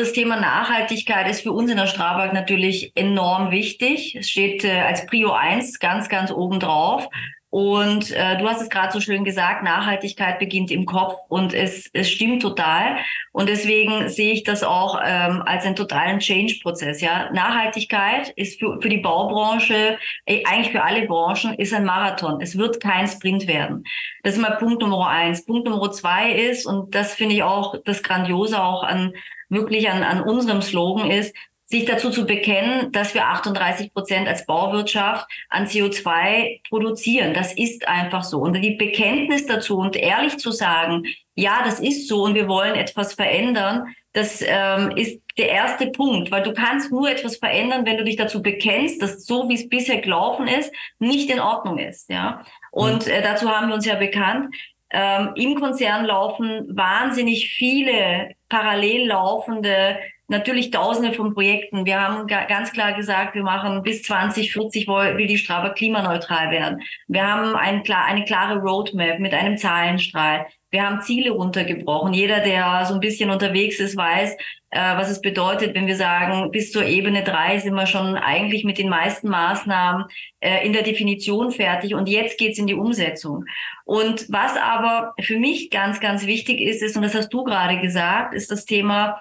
[0.00, 4.14] das Thema Nachhaltigkeit ist für uns in der Strabag natürlich enorm wichtig.
[4.14, 7.08] Es steht äh, als Prio 1 ganz, ganz oben drauf.
[7.48, 11.88] Und äh, du hast es gerade so schön gesagt, Nachhaltigkeit beginnt im Kopf und es,
[11.92, 12.96] es stimmt total.
[13.32, 17.00] Und deswegen sehe ich das auch ähm, als einen totalen Change-Prozess.
[17.00, 22.40] Ja, Nachhaltigkeit ist für, für die Baubranche, äh, eigentlich für alle Branchen, ist ein Marathon.
[22.40, 23.84] Es wird kein Sprint werden.
[24.22, 25.44] Das ist mal Punkt Nummer eins.
[25.44, 29.12] Punkt Nummer zwei ist, und das finde ich auch das Grandiose auch an
[29.48, 31.34] wirklich an, an unserem Slogan ist,
[31.68, 37.34] sich dazu zu bekennen, dass wir 38 Prozent als Bauwirtschaft an CO2 produzieren.
[37.34, 38.38] Das ist einfach so.
[38.38, 42.76] Und die Bekenntnis dazu und ehrlich zu sagen, ja, das ist so und wir wollen
[42.76, 47.98] etwas verändern, das ähm, ist der erste Punkt, weil du kannst nur etwas verändern, wenn
[47.98, 52.08] du dich dazu bekennst, dass so wie es bisher gelaufen ist, nicht in Ordnung ist.
[52.08, 54.54] Ja, und äh, dazu haben wir uns ja bekannt.
[54.88, 61.86] Ähm, Im Konzern laufen wahnsinnig viele parallel laufende natürlich tausende von Projekten.
[61.86, 66.82] Wir haben ganz klar gesagt, wir machen bis 2040 will die Strava klimaneutral werden.
[67.06, 70.46] Wir haben ein, eine klare Roadmap mit einem Zahlenstrahl.
[70.70, 72.12] Wir haben Ziele runtergebrochen.
[72.12, 74.36] Jeder, der so ein bisschen unterwegs ist, weiß,
[74.70, 78.64] äh, was es bedeutet, wenn wir sagen, bis zur Ebene drei sind wir schon eigentlich
[78.64, 80.06] mit den meisten Maßnahmen
[80.40, 83.44] äh, in der Definition fertig und jetzt geht's in die Umsetzung.
[83.84, 87.78] Und was aber für mich ganz, ganz wichtig ist, ist, und das hast du gerade
[87.78, 89.20] gesagt, ist das Thema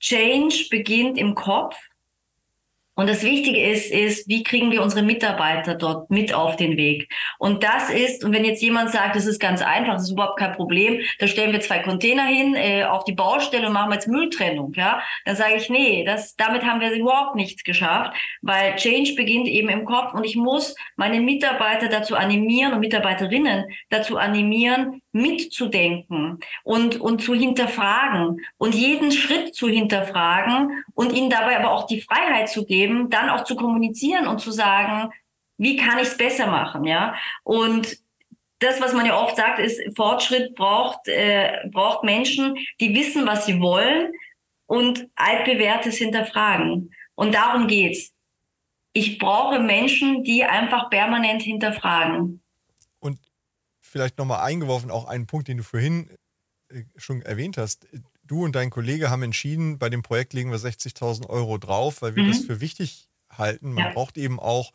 [0.00, 1.76] Change beginnt im Kopf.
[3.00, 7.10] Und das Wichtige ist, ist, wie kriegen wir unsere Mitarbeiter dort mit auf den Weg?
[7.38, 10.38] Und das ist, und wenn jetzt jemand sagt, das ist ganz einfach, das ist überhaupt
[10.38, 14.06] kein Problem, da stellen wir zwei Container hin äh, auf die Baustelle und machen jetzt
[14.06, 19.14] Mülltrennung, ja, dann sage ich, nee, das, damit haben wir überhaupt nichts geschafft, weil Change
[19.14, 25.00] beginnt eben im Kopf und ich muss meine Mitarbeiter dazu animieren und Mitarbeiterinnen dazu animieren,
[25.12, 31.86] mitzudenken und, und zu hinterfragen und jeden Schritt zu hinterfragen und ihnen dabei aber auch
[31.86, 35.12] die Freiheit zu geben, dann auch zu kommunizieren und zu sagen,
[35.58, 37.14] wie kann ich es besser machen, ja?
[37.42, 37.98] Und
[38.60, 43.46] das, was man ja oft sagt, ist, Fortschritt braucht, äh, braucht Menschen, die wissen, was
[43.46, 44.12] sie wollen
[44.66, 46.94] und altbewährtes hinterfragen.
[47.14, 48.12] Und darum geht's.
[48.92, 52.42] Ich brauche Menschen, die einfach permanent hinterfragen
[53.90, 56.08] vielleicht nochmal eingeworfen, auch einen Punkt, den du vorhin
[56.68, 57.86] äh, schon erwähnt hast.
[58.22, 62.14] Du und dein Kollege haben entschieden, bei dem Projekt legen wir 60.000 Euro drauf, weil
[62.14, 62.28] wir mhm.
[62.28, 63.72] das für wichtig halten.
[63.72, 63.92] Man ja.
[63.92, 64.72] braucht eben auch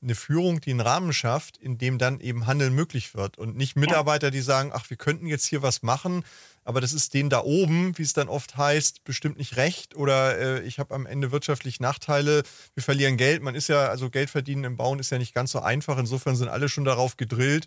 [0.00, 3.74] eine Führung, die einen Rahmen schafft, in dem dann eben Handeln möglich wird und nicht
[3.74, 6.22] Mitarbeiter, die sagen, ach, wir könnten jetzt hier was machen,
[6.62, 10.38] aber das ist denen da oben, wie es dann oft heißt, bestimmt nicht recht oder
[10.38, 12.42] äh, ich habe am Ende wirtschaftlich Nachteile,
[12.74, 13.42] wir verlieren Geld.
[13.42, 15.98] Man ist ja, also Geld verdienen im Bauen ist ja nicht ganz so einfach.
[15.98, 17.66] Insofern sind alle schon darauf gedrillt,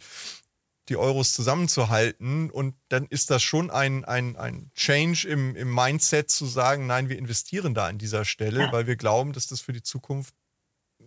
[0.92, 2.52] die Euros zusammenzuhalten.
[2.52, 7.10] Und dann ist das schon ein, ein, ein Change im, im Mindset zu sagen, nein,
[7.10, 8.72] wir investieren da an dieser Stelle, ja.
[8.72, 10.36] weil wir glauben, dass das für die Zukunft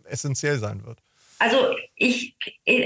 [0.04, 0.98] essentiell sein wird.
[1.38, 1.58] Also
[1.96, 2.36] ich,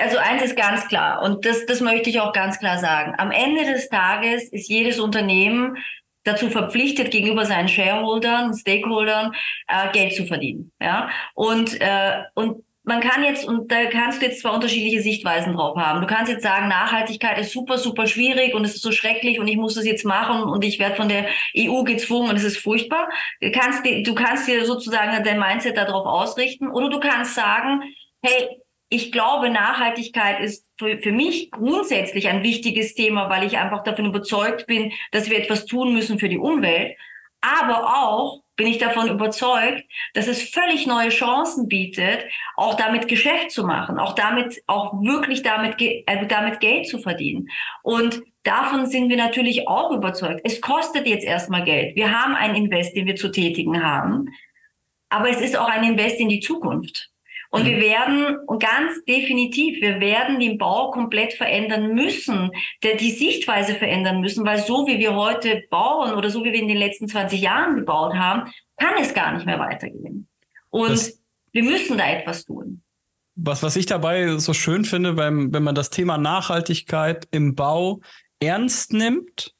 [0.00, 3.14] also eins ist ganz klar und das, das möchte ich auch ganz klar sagen.
[3.18, 5.76] Am Ende des Tages ist jedes Unternehmen
[6.24, 9.32] dazu verpflichtet, gegenüber seinen Shareholdern, Stakeholdern
[9.68, 10.72] äh, Geld zu verdienen.
[10.80, 11.10] Ja?
[11.34, 15.76] Und, äh, und man kann jetzt, und da kannst du jetzt zwar unterschiedliche Sichtweisen drauf
[15.76, 16.00] haben.
[16.00, 19.46] Du kannst jetzt sagen, Nachhaltigkeit ist super, super schwierig und es ist so schrecklich und
[19.46, 22.58] ich muss das jetzt machen und ich werde von der EU gezwungen und es ist
[22.58, 23.08] furchtbar.
[23.40, 27.82] Du kannst, du kannst dir sozusagen dein Mindset darauf ausrichten oder du kannst sagen,
[28.22, 28.48] hey,
[28.88, 34.06] ich glaube, Nachhaltigkeit ist für, für mich grundsätzlich ein wichtiges Thema, weil ich einfach davon
[34.06, 36.96] überzeugt bin, dass wir etwas tun müssen für die Umwelt.
[37.40, 42.24] Aber auch bin ich davon überzeugt, dass es völlig neue Chancen bietet,
[42.56, 47.48] auch damit Geschäft zu machen, auch damit, auch wirklich damit, äh, damit Geld zu verdienen.
[47.82, 50.40] Und davon sind wir natürlich auch überzeugt.
[50.42, 51.94] Es kostet jetzt erstmal Geld.
[51.94, 54.30] Wir haben einen Invest, den wir zu tätigen haben.
[55.08, 57.10] Aber es ist auch ein Invest in die Zukunft.
[57.50, 57.66] Und mhm.
[57.66, 62.50] wir werden, und ganz definitiv, wir werden den Bau komplett verändern müssen,
[62.82, 66.60] der, die Sichtweise verändern müssen, weil so wie wir heute bauen oder so wie wir
[66.60, 70.28] in den letzten 20 Jahren gebaut haben, kann es gar nicht mehr weitergehen.
[70.70, 71.20] Und das,
[71.52, 72.82] wir müssen da etwas tun.
[73.34, 78.00] Was, was ich dabei so schön finde, wenn, wenn man das Thema Nachhaltigkeit im Bau
[78.40, 79.54] ernst nimmt,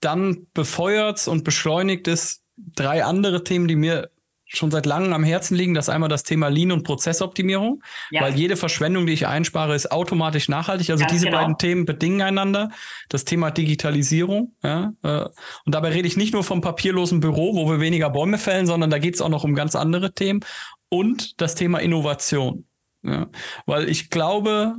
[0.00, 4.10] dann befeuert es und beschleunigt es drei andere Themen, die mir
[4.54, 5.74] schon seit langem am Herzen liegen.
[5.74, 8.22] Das ist einmal das Thema Lean und Prozessoptimierung, ja.
[8.22, 10.90] weil jede Verschwendung, die ich einspare, ist automatisch nachhaltig.
[10.90, 11.38] Also Ganz diese genau.
[11.38, 12.70] beiden Themen bedingen einander.
[13.08, 14.54] Das Thema Digitalisierung.
[14.62, 15.24] Ja, äh,
[15.64, 18.90] und dabei rede ich nicht nur vom papierlosen Büro, wo wir weniger Bäume fällen, sondern
[18.90, 20.40] da geht es auch noch um ganz andere Themen.
[20.88, 22.66] Und das Thema Innovation.
[23.02, 23.28] Ja,
[23.66, 24.76] weil ich glaube,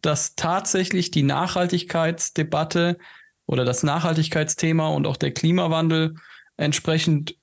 [0.00, 2.96] dass tatsächlich die Nachhaltigkeitsdebatte
[3.46, 6.14] oder das Nachhaltigkeitsthema und auch der Klimawandel
[6.56, 7.36] entsprechend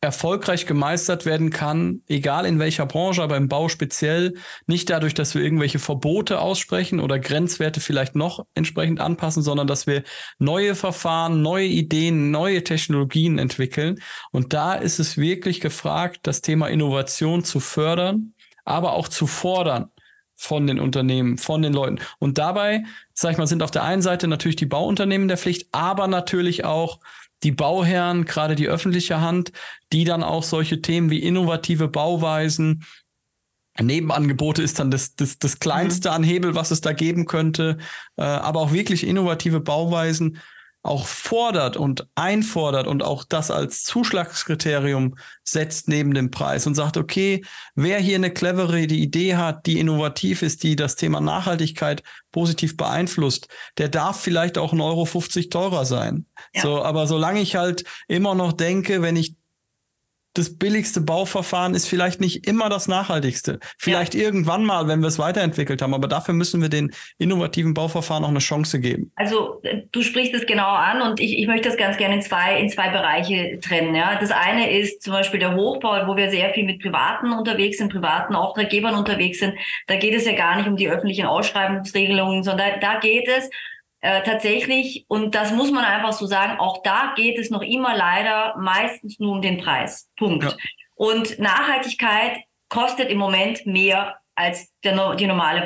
[0.00, 4.34] erfolgreich gemeistert werden kann, egal in welcher Branche, aber im Bau speziell,
[4.66, 9.88] nicht dadurch, dass wir irgendwelche Verbote aussprechen oder Grenzwerte vielleicht noch entsprechend anpassen, sondern dass
[9.88, 10.04] wir
[10.38, 14.00] neue Verfahren, neue Ideen, neue Technologien entwickeln.
[14.30, 18.34] Und da ist es wirklich gefragt, das Thema Innovation zu fördern,
[18.64, 19.90] aber auch zu fordern
[20.36, 21.98] von den Unternehmen, von den Leuten.
[22.20, 25.66] Und dabei, sag ich mal, sind auf der einen Seite natürlich die Bauunternehmen der Pflicht,
[25.72, 27.00] aber natürlich auch
[27.42, 29.52] die Bauherren, gerade die öffentliche Hand,
[29.92, 32.84] die dann auch solche Themen wie innovative Bauweisen,
[33.80, 36.14] Nebenangebote ist dann das, das, das kleinste mhm.
[36.16, 37.78] an Hebel, was es da geben könnte,
[38.16, 40.38] äh, aber auch wirklich innovative Bauweisen
[40.88, 46.96] auch fordert und einfordert und auch das als Zuschlagskriterium setzt neben dem Preis und sagt,
[46.96, 52.76] okay, wer hier eine clevere Idee hat, die innovativ ist, die das Thema Nachhaltigkeit positiv
[52.76, 56.26] beeinflusst, der darf vielleicht auch 1,50 Euro 50 teurer sein.
[56.54, 56.62] Ja.
[56.62, 59.37] So, aber solange ich halt immer noch denke, wenn ich
[60.34, 63.58] das billigste Bauverfahren ist vielleicht nicht immer das nachhaltigste.
[63.78, 64.22] Vielleicht ja.
[64.22, 68.28] irgendwann mal, wenn wir es weiterentwickelt haben, aber dafür müssen wir den innovativen Bauverfahren auch
[68.28, 69.10] eine Chance geben.
[69.16, 72.22] Also äh, du sprichst es genau an und ich, ich möchte das ganz gerne in
[72.22, 73.94] zwei, in zwei Bereiche trennen.
[73.94, 74.18] Ja.
[74.20, 77.92] Das eine ist zum Beispiel der Hochbau, wo wir sehr viel mit Privaten unterwegs sind,
[77.92, 79.54] privaten Auftraggebern unterwegs sind.
[79.86, 83.50] Da geht es ja gar nicht um die öffentlichen Ausschreibungsregelungen, sondern da geht es
[84.00, 87.96] äh, tatsächlich, und das muss man einfach so sagen, auch da geht es noch immer
[87.96, 90.08] leider meistens nur um den Preis.
[90.16, 90.44] Punkt.
[90.44, 90.52] Ja.
[90.94, 92.38] Und Nachhaltigkeit
[92.68, 95.62] kostet im Moment mehr als der, die normale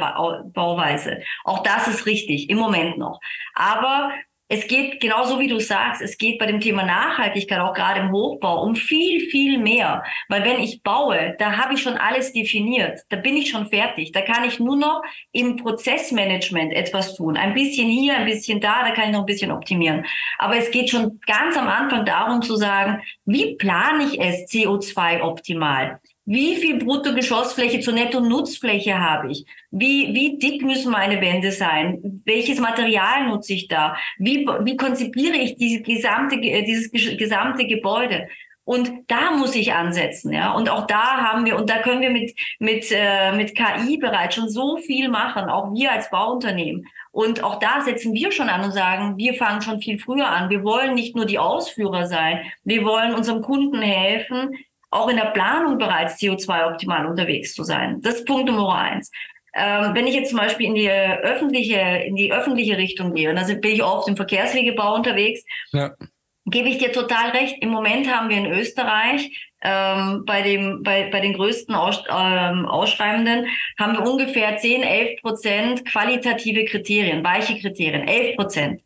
[0.54, 1.20] Bauweise.
[1.44, 3.20] Auch das ist richtig, im Moment noch.
[3.54, 4.12] Aber
[4.54, 8.12] es geht genauso wie du sagst, es geht bei dem Thema Nachhaltigkeit auch gerade im
[8.12, 10.04] Hochbau um viel, viel mehr.
[10.28, 14.12] Weil wenn ich baue, da habe ich schon alles definiert, da bin ich schon fertig.
[14.12, 15.00] Da kann ich nur noch
[15.32, 17.38] im Prozessmanagement etwas tun.
[17.38, 20.04] Ein bisschen hier, ein bisschen da, da kann ich noch ein bisschen optimieren.
[20.36, 25.22] Aber es geht schon ganz am Anfang darum zu sagen, wie plane ich es CO2
[25.22, 25.98] optimal?
[26.24, 29.44] Wie viel Bruttogeschossfläche zur Netto-Nutzfläche habe ich?
[29.70, 32.22] Wie, wie dick müssen meine Wände sein?
[32.24, 33.96] Welches Material nutze ich da?
[34.18, 38.28] Wie, wie konzipiere ich diese gesamte, dieses gesamte Gebäude?
[38.64, 40.52] Und da muss ich ansetzen, ja.
[40.52, 44.36] Und auch da haben wir, und da können wir mit, mit, äh, mit KI bereits
[44.36, 46.86] schon so viel machen, auch wir als Bauunternehmen.
[47.10, 50.48] Und auch da setzen wir schon an und sagen, wir fangen schon viel früher an.
[50.48, 52.40] Wir wollen nicht nur die Ausführer sein.
[52.62, 54.56] Wir wollen unserem Kunden helfen,
[54.92, 58.00] auch in der Planung bereits CO2-optimal unterwegs zu sein.
[58.02, 59.10] Das ist Punkt Nummer eins.
[59.54, 63.36] Ähm, wenn ich jetzt zum Beispiel in die öffentliche, in die öffentliche Richtung gehe, und
[63.36, 65.92] da bin ich oft im Verkehrswegebau unterwegs, ja.
[66.46, 67.56] gebe ich dir total recht.
[67.60, 72.66] Im Moment haben wir in Österreich ähm, bei, dem, bei, bei den größten Aus, ähm,
[72.66, 73.46] Ausschreibenden
[73.78, 78.82] haben wir ungefähr 10, 11 Prozent qualitative Kriterien, weiche Kriterien, 11 Prozent.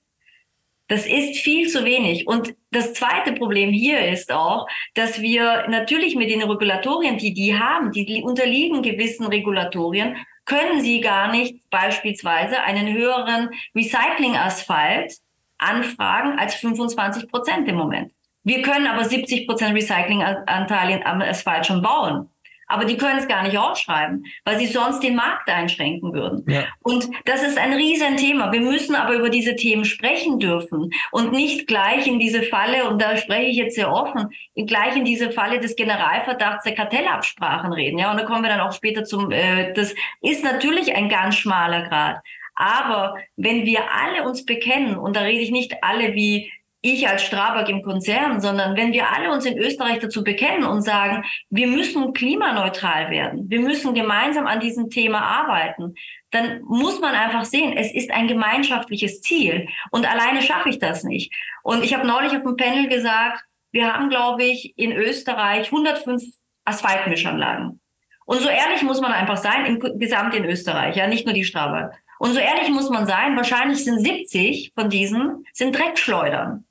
[0.89, 2.27] Das ist viel zu wenig.
[2.27, 7.59] Und das zweite Problem hier ist auch, dass wir natürlich mit den Regulatorien, die die
[7.59, 15.13] haben, die unterliegen gewissen Regulatorien, können sie gar nicht beispielsweise einen höheren Recycling-Asphalt
[15.59, 18.13] anfragen als 25 Prozent im Moment.
[18.45, 22.31] Wir können aber 70 Prozent Recyclinganteil am Asphalt schon bauen
[22.67, 26.45] aber die können es gar nicht ausschreiben, weil sie sonst den Markt einschränken würden.
[26.49, 26.65] Ja.
[26.83, 28.53] Und das ist ein Riesenthema.
[28.53, 33.01] Wir müssen aber über diese Themen sprechen dürfen und nicht gleich in diese Falle, und
[33.01, 37.99] da spreche ich jetzt sehr offen, gleich in diese Falle des Generalverdachts der Kartellabsprachen reden.
[37.99, 41.37] Ja, und da kommen wir dann auch später zum, äh, das ist natürlich ein ganz
[41.37, 42.21] schmaler Grad.
[42.57, 46.51] Aber wenn wir alle uns bekennen, und da rede ich nicht alle wie
[46.95, 50.83] ich als Strabag im Konzern, sondern wenn wir alle uns in Österreich dazu bekennen und
[50.83, 55.95] sagen, wir müssen klimaneutral werden, wir müssen gemeinsam an diesem Thema arbeiten,
[56.31, 61.05] dann muss man einfach sehen, es ist ein gemeinschaftliches Ziel und alleine schaffe ich das
[61.05, 61.33] nicht.
[61.63, 66.23] Und ich habe neulich auf dem Panel gesagt, wir haben, glaube ich, in Österreich 105
[66.65, 67.81] Asphaltmischanlagen.
[68.25, 71.45] Und so ehrlich muss man einfach sein, im Gesamt in Österreich, ja, nicht nur die
[71.45, 71.93] Strabag.
[72.19, 76.65] Und so ehrlich muss man sein, wahrscheinlich sind 70 von diesen sind Dreckschleudern.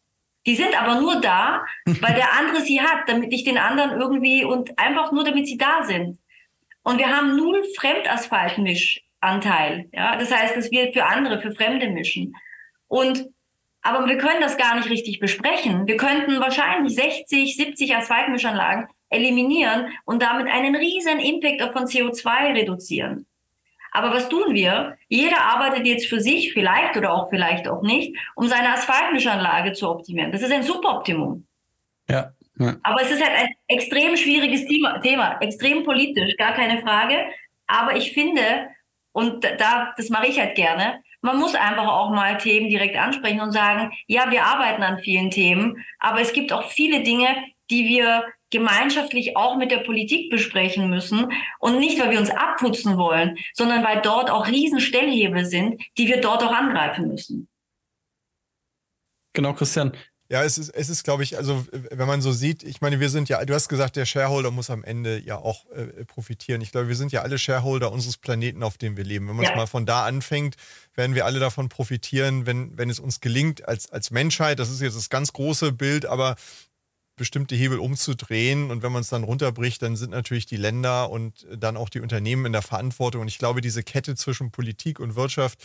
[0.46, 4.44] Die sind aber nur da, weil der andere sie hat, damit ich den anderen irgendwie
[4.44, 6.20] und einfach nur damit sie da sind.
[6.84, 9.90] Und wir haben null Fremdasphaltmischanteil.
[9.92, 12.36] Ja, das heißt, dass wir für andere, für Fremde mischen.
[12.88, 13.26] Und
[13.82, 15.86] aber wir können das gar nicht richtig besprechen.
[15.86, 23.28] Wir könnten wahrscheinlich 60, 70 Asphaltmischanlagen eliminieren und damit einen riesen Impact von CO2 reduzieren.
[23.96, 24.98] Aber was tun wir?
[25.08, 29.90] Jeder arbeitet jetzt für sich, vielleicht oder auch vielleicht auch nicht, um seine Asphaltmischanlage zu
[29.90, 30.32] optimieren.
[30.32, 31.48] Das ist ein Superoptimum.
[32.10, 32.32] Ja.
[32.60, 32.76] ja.
[32.84, 37.26] Aber es ist halt ein extrem schwieriges Thema, Thema, extrem politisch, gar keine Frage.
[37.68, 38.42] Aber ich finde,
[39.14, 43.40] und da, das mache ich halt gerne, man muss einfach auch mal Themen direkt ansprechen
[43.40, 47.28] und sagen, ja, wir arbeiten an vielen Themen, aber es gibt auch viele Dinge,
[47.70, 52.98] die wir gemeinschaftlich auch mit der Politik besprechen müssen und nicht, weil wir uns abputzen
[52.98, 57.48] wollen, sondern weil dort auch Riesenstellhebel sind, die wir dort auch angreifen müssen.
[59.34, 59.96] Genau, Christian.
[60.28, 63.10] Ja, es ist, es ist, glaube ich, also wenn man so sieht, ich meine, wir
[63.10, 66.62] sind ja, du hast gesagt, der Shareholder muss am Ende ja auch äh, profitieren.
[66.62, 69.28] Ich glaube, wir sind ja alle Shareholder unseres Planeten, auf dem wir leben.
[69.28, 69.56] Wenn man es ja.
[69.56, 70.56] mal von da anfängt,
[70.96, 74.82] werden wir alle davon profitieren, wenn, wenn es uns gelingt als, als Menschheit, das ist
[74.82, 76.38] jetzt das ganz große Bild, aber
[77.16, 78.72] bestimmte Hebel umzudrehen.
[78.72, 82.02] Und wenn man es dann runterbricht, dann sind natürlich die Länder und dann auch die
[82.02, 83.22] Unternehmen in der Verantwortung.
[83.22, 85.60] Und ich glaube, diese Kette zwischen Politik und Wirtschaft,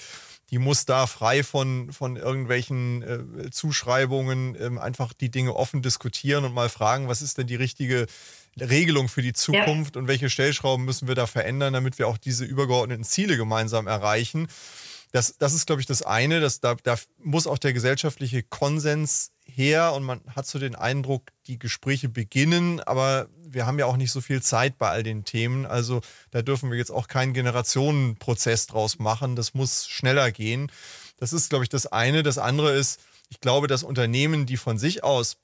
[0.50, 6.44] die muss da frei von, von irgendwelchen äh, Zuschreibungen äh, einfach die Dinge offen diskutieren
[6.44, 8.06] und mal fragen, was ist denn die richtige
[8.58, 10.00] Regelung für die Zukunft ja.
[10.00, 14.48] und welche Stellschrauben müssen wir da verändern, damit wir auch diese übergeordneten Ziele gemeinsam erreichen.
[15.12, 16.40] Das, das ist, glaube ich, das eine.
[16.40, 21.30] Das, da, da muss auch der gesellschaftliche Konsens her und man hat so den Eindruck,
[21.46, 25.24] die Gespräche beginnen, aber wir haben ja auch nicht so viel Zeit bei all den
[25.24, 25.66] Themen.
[25.66, 29.36] Also da dürfen wir jetzt auch keinen Generationenprozess draus machen.
[29.36, 30.70] Das muss schneller gehen.
[31.18, 32.22] Das ist, glaube ich, das eine.
[32.22, 35.36] Das andere ist, ich glaube, dass Unternehmen, die von sich aus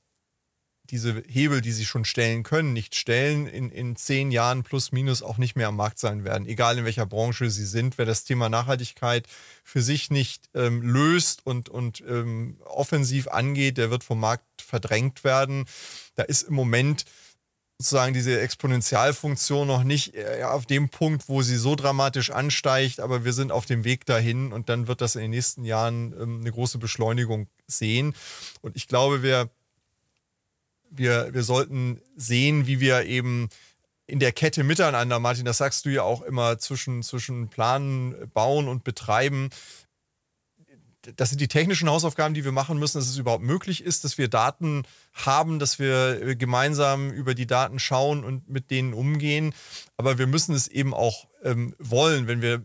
[0.90, 5.22] diese Hebel, die sie schon stellen können, nicht stellen, in, in zehn Jahren plus minus
[5.22, 6.46] auch nicht mehr am Markt sein werden.
[6.46, 9.26] Egal in welcher Branche sie sind, wer das Thema Nachhaltigkeit
[9.64, 15.24] für sich nicht ähm, löst und, und ähm, offensiv angeht, der wird vom Markt verdrängt
[15.24, 15.66] werden.
[16.14, 17.04] Da ist im Moment
[17.78, 23.24] sozusagen diese Exponentialfunktion noch nicht äh, auf dem Punkt, wo sie so dramatisch ansteigt, aber
[23.24, 26.40] wir sind auf dem Weg dahin und dann wird das in den nächsten Jahren ähm,
[26.40, 28.14] eine große Beschleunigung sehen.
[28.62, 29.50] Und ich glaube, wir
[30.98, 33.48] wir, wir sollten sehen, wie wir eben
[34.06, 38.68] in der Kette miteinander, Martin, das sagst du ja auch immer, zwischen, zwischen Planen, Bauen
[38.68, 39.50] und Betreiben.
[41.16, 44.18] Das sind die technischen Hausaufgaben, die wir machen müssen, dass es überhaupt möglich ist, dass
[44.18, 49.54] wir Daten haben, dass wir gemeinsam über die Daten schauen und mit denen umgehen.
[49.96, 52.64] Aber wir müssen es eben auch ähm, wollen, wenn wir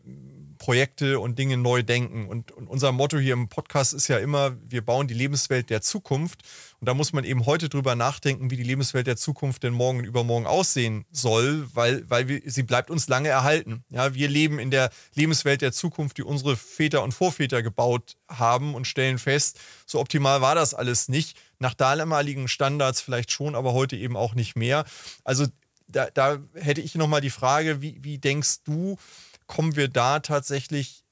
[0.61, 2.27] Projekte und Dinge neu denken.
[2.27, 5.81] Und, und, unser Motto hier im Podcast ist ja immer, wir bauen die Lebenswelt der
[5.81, 6.43] Zukunft.
[6.81, 9.99] Und da muss man eben heute drüber nachdenken, wie die Lebenswelt der Zukunft denn morgen
[9.99, 13.83] und übermorgen aussehen soll, weil, weil wir, sie bleibt uns lange erhalten.
[13.89, 18.73] Ja, wir leben in der Lebenswelt der Zukunft, die unsere Väter und Vorväter gebaut haben
[18.73, 21.37] und stellen fest, so optimal war das alles nicht.
[21.59, 24.83] Nach damaligen Standards vielleicht schon, aber heute eben auch nicht mehr.
[25.23, 25.45] Also
[25.87, 28.97] da, da hätte ich nochmal die Frage, wie, wie denkst du,
[29.45, 31.03] kommen wir da tatsächlich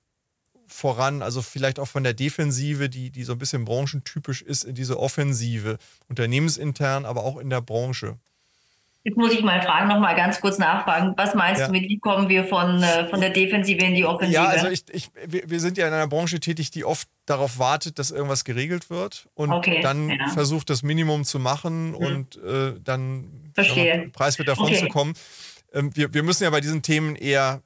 [0.69, 4.75] voran, also vielleicht auch von der Defensive, die, die so ein bisschen branchentypisch ist, in
[4.75, 8.17] diese Offensive, unternehmensintern, aber auch in der Branche.
[9.03, 11.13] Jetzt muss ich mal fragen, noch mal ganz kurz nachfragen.
[11.15, 11.67] Was meinst ja.
[11.67, 14.35] du mit, wie kommen wir von, äh, von der Defensive in die Offensive?
[14.35, 17.97] Ja, also ich, ich, wir sind ja in einer Branche tätig, die oft darauf wartet,
[17.97, 20.27] dass irgendwas geregelt wird und okay, dann ja.
[20.33, 21.95] versucht, das Minimum zu machen mhm.
[21.95, 24.09] und äh, dann Verstehe.
[24.11, 24.79] Preis wird davon okay.
[24.79, 25.13] zu kommen.
[25.73, 27.61] Ähm, wir, wir müssen ja bei diesen Themen eher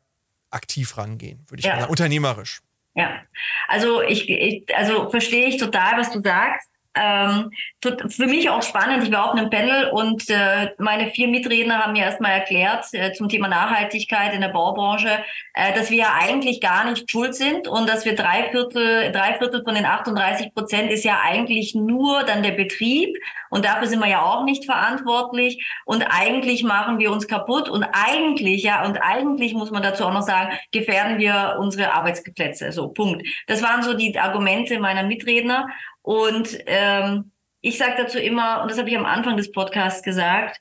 [0.51, 1.79] aktiv rangehen, würde ich ja.
[1.79, 2.61] sagen, unternehmerisch.
[2.95, 3.21] Ja,
[3.67, 6.72] also ich, ich, also verstehe ich total, was du sagst.
[6.95, 9.03] Ähm, für mich auch spannend.
[9.03, 13.13] Ich war auf einem Panel und äh, meine vier Mitredner haben mir erstmal erklärt äh,
[13.13, 15.09] zum Thema Nachhaltigkeit in der Baubranche,
[15.55, 19.33] äh, dass wir ja eigentlich gar nicht schuld sind und dass wir drei Viertel, drei
[19.39, 23.17] Viertel von den 38 Prozent ist ja eigentlich nur dann der Betrieb
[23.49, 27.83] und dafür sind wir ja auch nicht verantwortlich und eigentlich machen wir uns kaputt und
[27.91, 32.71] eigentlich, ja, und eigentlich muss man dazu auch noch sagen, gefährden wir unsere Arbeitsplätze.
[32.71, 33.27] So, Punkt.
[33.47, 35.67] Das waren so die Argumente meiner Mitredner
[36.03, 37.31] und ähm,
[37.61, 40.59] ich sage dazu immer, und das habe ich am Anfang des Podcasts gesagt,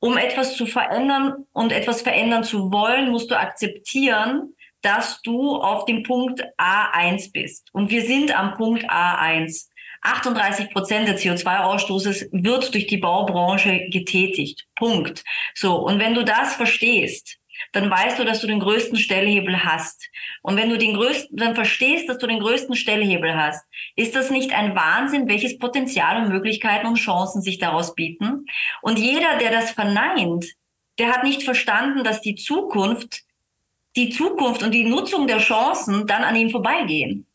[0.00, 5.86] um etwas zu verändern und etwas verändern zu wollen, musst du akzeptieren, dass du auf
[5.86, 7.68] dem Punkt A1 bist.
[7.72, 9.68] Und wir sind am Punkt A1.
[10.02, 14.66] 38 Prozent des CO2-Ausstoßes wird durch die Baubranche getätigt.
[14.76, 15.24] Punkt.
[15.54, 15.76] So.
[15.76, 17.38] Und wenn du das verstehst
[17.72, 20.08] dann weißt du, dass du den größten Stellhebel hast.
[20.42, 23.64] Und wenn du den größten, dann verstehst, dass du den größten Stellhebel hast,
[23.96, 28.46] ist das nicht ein Wahnsinn, welches Potenzial und Möglichkeiten und Chancen sich daraus bieten?
[28.82, 30.46] Und jeder, der das verneint,
[30.98, 33.22] der hat nicht verstanden, dass die Zukunft,
[33.96, 37.26] die Zukunft und die Nutzung der Chancen dann an ihm vorbeigehen.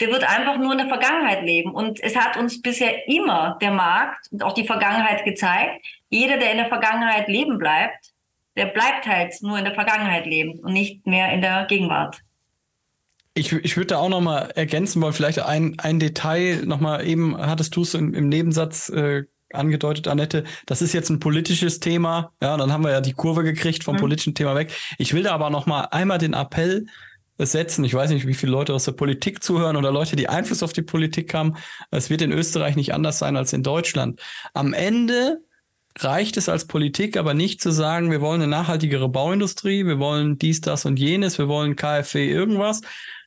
[0.00, 1.72] Der wird einfach nur in der Vergangenheit leben.
[1.72, 6.50] Und es hat uns bisher immer der Markt und auch die Vergangenheit gezeigt, jeder, der
[6.50, 8.13] in der Vergangenheit leben bleibt,
[8.56, 12.20] der bleibt halt nur in der Vergangenheit leben und nicht mehr in der Gegenwart.
[13.34, 17.04] Ich, ich würde da auch noch mal ergänzen wollen, vielleicht ein, ein Detail noch mal
[17.04, 21.80] eben hattest du es im, im Nebensatz äh, angedeutet, Annette, das ist jetzt ein politisches
[21.80, 22.32] Thema.
[22.40, 24.00] Ja, dann haben wir ja die Kurve gekriegt vom mhm.
[24.00, 24.72] politischen Thema weg.
[24.98, 26.86] Ich will da aber noch mal einmal den Appell
[27.38, 27.84] setzen.
[27.84, 30.72] Ich weiß nicht, wie viele Leute aus der Politik zuhören oder Leute, die Einfluss auf
[30.72, 31.56] die Politik haben.
[31.90, 34.20] Es wird in Österreich nicht anders sein als in Deutschland.
[34.52, 35.40] Am Ende
[35.98, 40.38] reicht es als Politik aber nicht zu sagen, wir wollen eine nachhaltigere Bauindustrie, wir wollen
[40.38, 42.80] dies, das und jenes, wir wollen KfW irgendwas,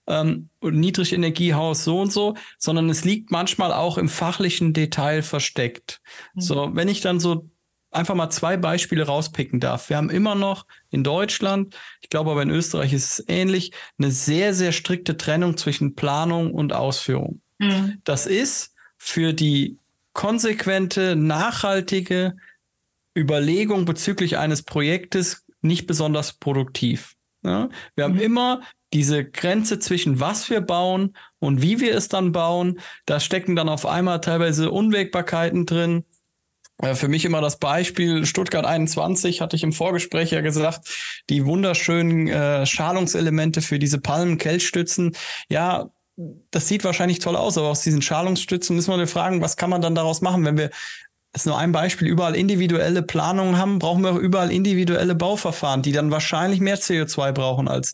[0.07, 6.01] ähm, Niedrigenergiehaus so und so, sondern es liegt manchmal auch im fachlichen Detail versteckt.
[6.34, 6.41] Mhm.
[6.41, 7.49] So, wenn ich dann so
[7.91, 9.89] einfach mal zwei Beispiele rauspicken darf.
[9.89, 14.11] Wir haben immer noch in Deutschland, ich glaube aber in Österreich ist es ähnlich, eine
[14.11, 17.41] sehr, sehr strikte Trennung zwischen Planung und Ausführung.
[17.59, 17.99] Mhm.
[18.03, 19.78] Das ist für die
[20.13, 22.36] konsequente, nachhaltige
[23.18, 27.15] Überlegung bezüglich eines Projektes nicht besonders produktiv.
[27.43, 27.70] Ja?
[27.95, 28.22] Wir haben mhm.
[28.22, 28.61] immer
[28.93, 32.80] diese Grenze zwischen was wir bauen und wie wir es dann bauen.
[33.05, 36.05] Da stecken dann auf einmal teilweise Unwägbarkeiten drin.
[36.82, 40.88] Äh, für mich immer das Beispiel Stuttgart 21 hatte ich im Vorgespräch ja gesagt,
[41.30, 45.15] die wunderschönen äh, Schalungselemente für diese Palmen-Kelchstützen.
[45.49, 45.89] Ja,
[46.49, 49.82] das sieht wahrscheinlich toll aus, aber aus diesen Schalungsstützen müssen wir fragen, was kann man
[49.82, 50.72] dann daraus machen, wenn wir
[51.41, 55.91] ist nur ein Beispiel, überall individuelle Planungen haben, brauchen wir auch überall individuelle Bauverfahren, die
[55.91, 57.93] dann wahrscheinlich mehr CO2 brauchen als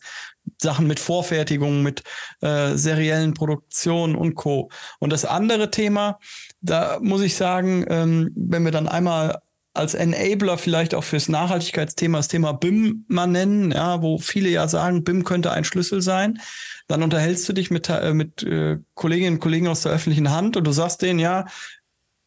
[0.62, 2.04] Sachen mit Vorfertigung, mit
[2.42, 4.70] äh, seriellen Produktionen und Co.
[5.00, 6.20] Und das andere Thema,
[6.62, 9.40] da muss ich sagen, ähm, wenn wir dann einmal
[9.74, 14.68] als Enabler vielleicht auch fürs Nachhaltigkeitsthema das Thema BIM mal nennen, ja, wo viele ja
[14.68, 16.40] sagen, BIM könnte ein Schlüssel sein.
[16.88, 20.58] Dann unterhältst du dich mit, äh, mit äh, Kolleginnen und Kollegen aus der öffentlichen Hand
[20.58, 21.46] und du sagst denen, ja,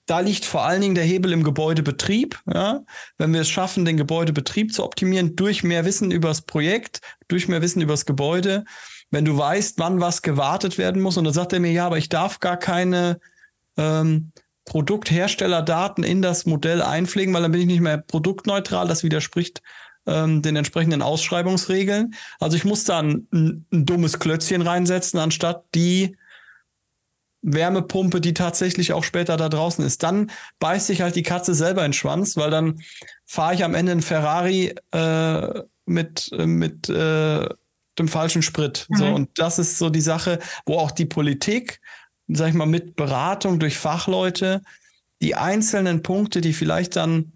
[0.07, 2.41] da liegt vor allen Dingen der Hebel im Gebäudebetrieb.
[2.53, 2.85] Ja?
[3.19, 7.49] Wenn wir es schaffen, den Gebäudebetrieb zu optimieren durch mehr Wissen über das Projekt, durch
[7.49, 8.65] mehr Wissen über das Gebäude,
[9.11, 11.99] wenn du weißt, wann was gewartet werden muss, und dann sagt er mir, ja, aber
[11.99, 13.19] ich darf gar keine
[13.77, 14.33] ähm,
[14.65, 18.89] Produktherstellerdaten in das Modell einpflegen, weil dann bin ich nicht mehr produktneutral.
[18.89, 19.63] Das widerspricht
[20.07, 22.15] ähm, den entsprechenden Ausschreibungsregeln.
[22.41, 26.17] Also ich muss da ein, ein, ein dummes Klötzchen reinsetzen, anstatt die
[27.43, 30.03] Wärmepumpe, die tatsächlich auch später da draußen ist.
[30.03, 32.81] Dann beißt sich halt die Katze selber in den Schwanz, weil dann
[33.25, 37.49] fahre ich am Ende einen Ferrari äh, mit, mit äh,
[37.99, 38.87] dem falschen Sprit.
[38.89, 38.97] Mhm.
[38.97, 41.81] So, und das ist so die Sache, wo auch die Politik,
[42.29, 44.63] sag ich mal, mit Beratung durch Fachleute
[45.23, 47.33] die einzelnen Punkte, die vielleicht dann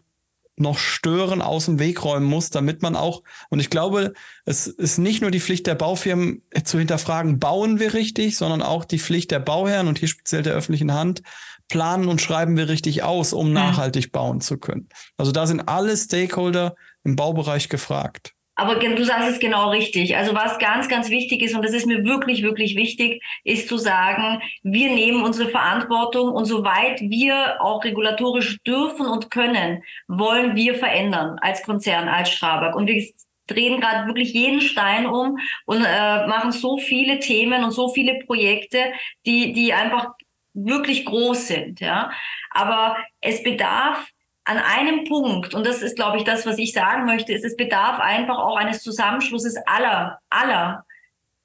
[0.60, 4.12] noch stören, aus dem Weg räumen muss, damit man auch, und ich glaube,
[4.44, 8.84] es ist nicht nur die Pflicht der Baufirmen zu hinterfragen, bauen wir richtig, sondern auch
[8.84, 11.22] die Pflicht der Bauherren und hier speziell der öffentlichen Hand,
[11.68, 14.88] planen und schreiben wir richtig aus, um nachhaltig bauen zu können.
[15.16, 18.34] Also da sind alle Stakeholder im Baubereich gefragt.
[18.60, 20.18] Aber du sagst es genau richtig.
[20.18, 23.78] Also was ganz, ganz wichtig ist, und das ist mir wirklich, wirklich wichtig, ist zu
[23.78, 30.74] sagen, wir nehmen unsere Verantwortung und soweit wir auch regulatorisch dürfen und können, wollen wir
[30.74, 32.76] verändern als Konzern, als Strabag.
[32.76, 33.02] Und wir
[33.46, 38.18] drehen gerade wirklich jeden Stein um und äh, machen so viele Themen und so viele
[38.26, 38.92] Projekte,
[39.24, 40.08] die, die einfach
[40.52, 42.10] wirklich groß sind, ja.
[42.50, 44.06] Aber es bedarf
[44.50, 47.56] an einem Punkt, und das ist, glaube ich, das, was ich sagen möchte, ist, es
[47.56, 50.84] bedarf einfach auch eines Zusammenschlusses aller, aller,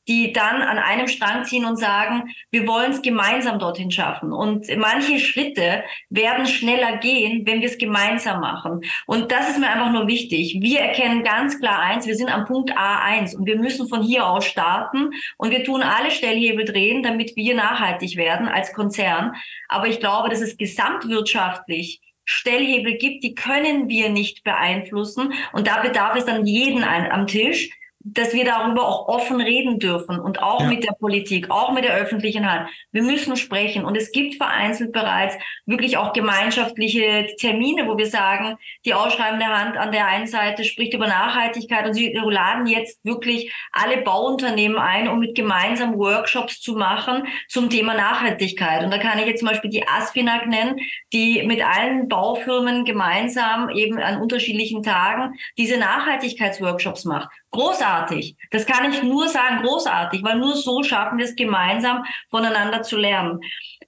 [0.08, 4.34] die dann an einem Strang ziehen und sagen, wir wollen es gemeinsam dorthin schaffen.
[4.34, 8.82] Und manche Schritte werden schneller gehen, wenn wir es gemeinsam machen.
[9.06, 10.58] Und das ist mir einfach nur wichtig.
[10.62, 14.28] Wir erkennen ganz klar eins, wir sind am Punkt A1 und wir müssen von hier
[14.28, 19.34] aus starten und wir tun alle Stellhebel drehen, damit wir nachhaltig werden als Konzern.
[19.70, 25.34] Aber ich glaube, dass es gesamtwirtschaftlich Stellhebel gibt, die können wir nicht beeinflussen.
[25.54, 27.70] Und da bedarf es dann jeden am Tisch,
[28.08, 30.68] dass wir darüber auch offen reden dürfen und auch ja.
[30.68, 32.70] mit der Politik, auch mit der öffentlichen Hand.
[32.92, 35.36] Wir müssen sprechen und es gibt vereinzelt bereits
[35.66, 40.94] wirklich auch gemeinschaftliche Termine, wo wir sagen, die ausschreibende Hand an der einen Seite spricht
[40.94, 46.76] über Nachhaltigkeit und sie laden jetzt wirklich alle Bauunternehmen ein, um mit gemeinsam Workshops zu
[46.76, 48.84] machen zum Thema Nachhaltigkeit.
[48.84, 50.80] Und da kann ich jetzt zum Beispiel die Aspinag nennen,
[51.12, 57.30] die mit allen Baufirmen gemeinsam eben an unterschiedlichen Tagen diese Nachhaltigkeitsworkshops macht.
[57.56, 58.36] Großartig.
[58.52, 62.98] Das kann ich nur sagen, großartig, weil nur so schaffen wir es gemeinsam voneinander zu
[62.98, 63.40] lernen.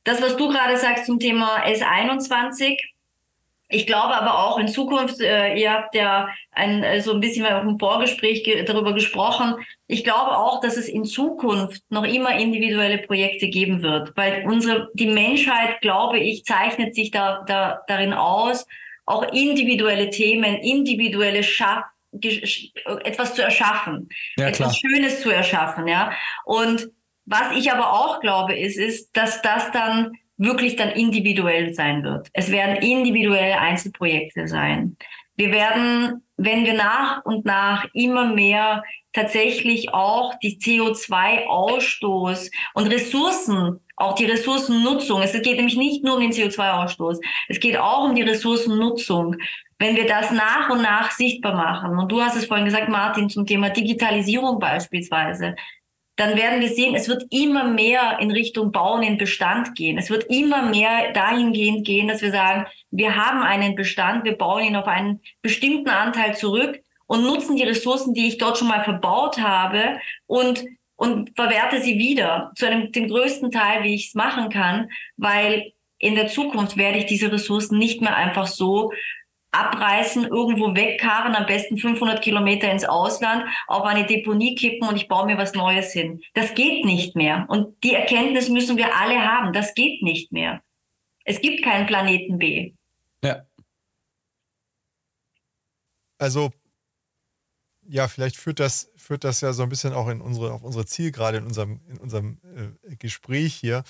[0.06, 2.78] Das, was du gerade sagst zum Thema S21,
[3.68, 7.46] ich glaube aber auch in Zukunft, äh, ihr habt ja ein, äh, so ein bisschen
[7.46, 9.56] auch im Vorgespräch ge darüber gesprochen,
[9.88, 14.88] ich glaube auch, dass es in Zukunft noch immer individuelle Projekte geben wird, weil unsere,
[14.94, 18.66] die Menschheit, glaube ich, zeichnet sich da, da darin aus,
[19.06, 21.84] auch individuelle Themen, individuelle Schaff,
[22.24, 26.12] etwas zu erschaffen, ja, etwas Schönes zu erschaffen, ja.
[26.46, 26.90] Und
[27.26, 32.30] was ich aber auch glaube, ist, ist, dass das dann wirklich dann individuell sein wird.
[32.34, 34.98] Es werden individuelle Einzelprojekte sein.
[35.36, 43.80] Wir werden, wenn wir nach und nach immer mehr tatsächlich auch die CO2-Ausstoß und Ressourcen,
[43.96, 48.16] auch die Ressourcennutzung, es geht nämlich nicht nur um den CO2-Ausstoß, es geht auch um
[48.16, 49.38] die Ressourcennutzung.
[49.80, 53.30] Wenn wir das nach und nach sichtbar machen, und du hast es vorhin gesagt, Martin,
[53.30, 55.56] zum Thema Digitalisierung beispielsweise,
[56.16, 60.00] dann werden wir sehen, es wird immer mehr in Richtung Bauen in Bestand gehen.
[60.00, 64.64] Es wird immer mehr dahingehend gehen, dass wir sagen, wir haben einen Bestand, wir bauen
[64.64, 68.84] ihn auf einen bestimmten Anteil zurück und nutzen die Ressourcen, die ich dort schon mal
[68.84, 70.66] verbaut habe und
[70.98, 75.72] und verwerte sie wieder zu einem dem größten Teil, wie ich es machen kann, weil
[76.00, 78.92] in der Zukunft werde ich diese Ressourcen nicht mehr einfach so
[79.52, 85.08] abreißen, irgendwo wegkarren, am besten 500 Kilometer ins Ausland, auf eine Deponie kippen und ich
[85.08, 86.22] baue mir was Neues hin.
[86.34, 87.46] Das geht nicht mehr.
[87.50, 89.54] Und die Erkenntnis müssen wir alle haben.
[89.54, 90.62] Das geht nicht mehr.
[91.24, 92.74] Es gibt keinen Planeten B.
[93.24, 93.46] Ja.
[96.18, 96.52] Also,
[97.88, 100.86] ja, vielleicht führt das, führt das ja so ein bisschen auch in unsere, auf unsere
[100.86, 103.84] Zielgerade in unserem, in unserem äh, Gespräch hier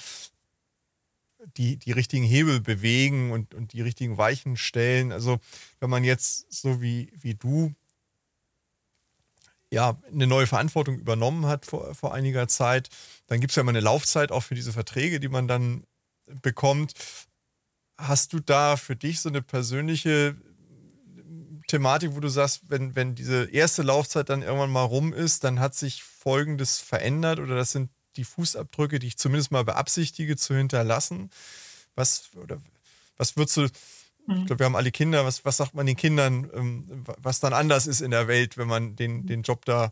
[1.55, 5.11] die, die richtigen Hebel bewegen und, und die richtigen Weichen stellen.
[5.11, 5.39] Also
[5.79, 7.73] wenn man jetzt so wie, wie du
[9.71, 12.89] ja, eine neue Verantwortung übernommen hat vor, vor einiger Zeit,
[13.27, 15.83] dann gibt es ja immer eine Laufzeit auch für diese Verträge, die man dann
[16.41, 16.93] bekommt.
[17.97, 20.37] Hast du da für dich so eine persönliche
[21.67, 25.59] Thematik, wo du sagst, wenn, wenn diese erste Laufzeit dann irgendwann mal rum ist, dann
[25.59, 30.55] hat sich Folgendes verändert oder das sind die Fußabdrücke, die ich zumindest mal beabsichtige zu
[30.55, 31.29] hinterlassen?
[31.95, 32.57] Was, oder,
[33.17, 33.71] was würdest du, ich
[34.27, 34.45] mhm.
[34.45, 37.87] glaube, wir haben alle Kinder, was, was sagt man den Kindern, ähm, was dann anders
[37.87, 39.91] ist in der Welt, wenn man den, den Job da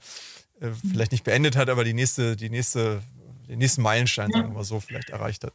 [0.62, 0.92] äh, mhm.
[0.92, 3.02] vielleicht nicht beendet hat, aber die nächste, die nächste,
[3.48, 5.54] den nächsten Meilenstein, sagen wir mal so, vielleicht erreicht hat?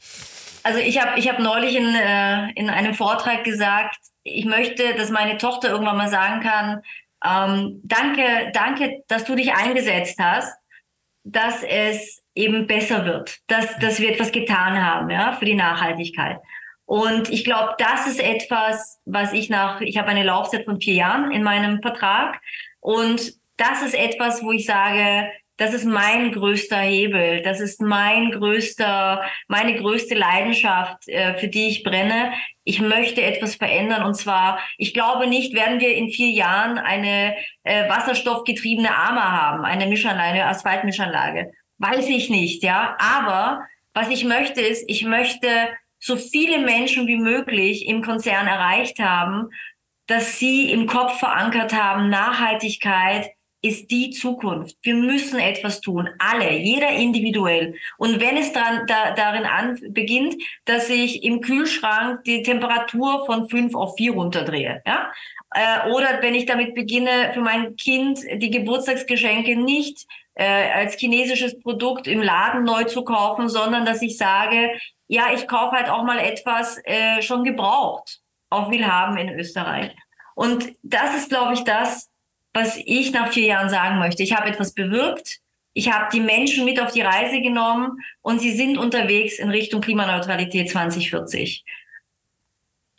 [0.62, 5.10] Also ich habe ich hab neulich in, äh, in einem Vortrag gesagt, ich möchte, dass
[5.10, 6.82] meine Tochter irgendwann mal sagen kann,
[7.24, 10.54] ähm, danke, danke, dass du dich eingesetzt hast,
[11.24, 16.38] dass es eben besser wird, dass, dass wir etwas getan haben ja, für die Nachhaltigkeit.
[16.84, 20.94] Und ich glaube, das ist etwas, was ich nach, ich habe eine Laufzeit von vier
[20.94, 22.40] Jahren in meinem Vertrag.
[22.80, 28.30] Und das ist etwas, wo ich sage, das ist mein größter Hebel, das ist mein
[28.30, 32.32] größter, meine größte Leidenschaft, äh, für die ich brenne.
[32.64, 37.36] Ich möchte etwas verändern und zwar, ich glaube nicht, werden wir in vier Jahren eine
[37.64, 41.52] äh, wasserstoffgetriebene Arma haben, eine Mischanlage, eine Asphaltmischanlage.
[41.80, 42.94] Weiß ich nicht, ja.
[42.98, 45.48] Aber was ich möchte ist, ich möchte
[45.98, 49.48] so viele Menschen wie möglich im Konzern erreicht haben,
[50.06, 53.30] dass sie im Kopf verankert haben, Nachhaltigkeit,
[53.62, 54.76] ist die Zukunft.
[54.82, 57.74] Wir müssen etwas tun, alle, jeder individuell.
[57.98, 63.48] Und wenn es dran, da, darin an, beginnt, dass ich im Kühlschrank die Temperatur von
[63.48, 65.12] fünf auf vier runterdrehe, ja,
[65.54, 70.06] äh, oder wenn ich damit beginne, für mein Kind die Geburtstagsgeschenke nicht
[70.40, 74.70] äh, als chinesisches Produkt im Laden neu zu kaufen, sondern dass ich sage,
[75.06, 79.94] ja, ich kaufe halt auch mal etwas äh, schon gebraucht auf Willhaben in Österreich.
[80.34, 82.08] Und das ist, glaube ich, das,
[82.54, 84.22] was ich nach vier Jahren sagen möchte.
[84.22, 85.40] Ich habe etwas bewirkt.
[85.74, 89.82] Ich habe die Menschen mit auf die Reise genommen und sie sind unterwegs in Richtung
[89.82, 91.64] Klimaneutralität 2040.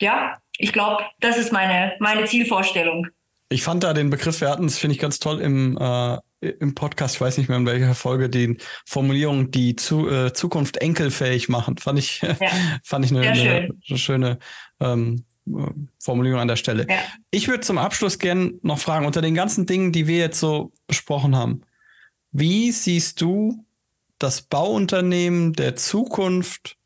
[0.00, 3.08] Ja, ich glaube, das ist meine, meine Zielvorstellung.
[3.48, 6.74] Ich fand da den Begriff, wir hatten es, finde ich ganz toll im, äh, im
[6.74, 11.48] Podcast, ich weiß nicht mehr in welcher Folge, die Formulierung, die zu, äh, Zukunft enkelfähig
[11.48, 12.36] machen, fand ich, ja.
[12.84, 14.38] fand ich eine, eine, eine schöne
[14.80, 15.24] ähm,
[15.98, 16.86] Formulierung an der Stelle.
[16.88, 16.96] Ja.
[17.30, 20.72] Ich würde zum Abschluss gerne noch fragen, unter den ganzen Dingen, die wir jetzt so
[20.86, 21.62] besprochen haben,
[22.32, 23.64] Wie siehst du
[24.18, 26.76] das Bauunternehmen der Zukunft,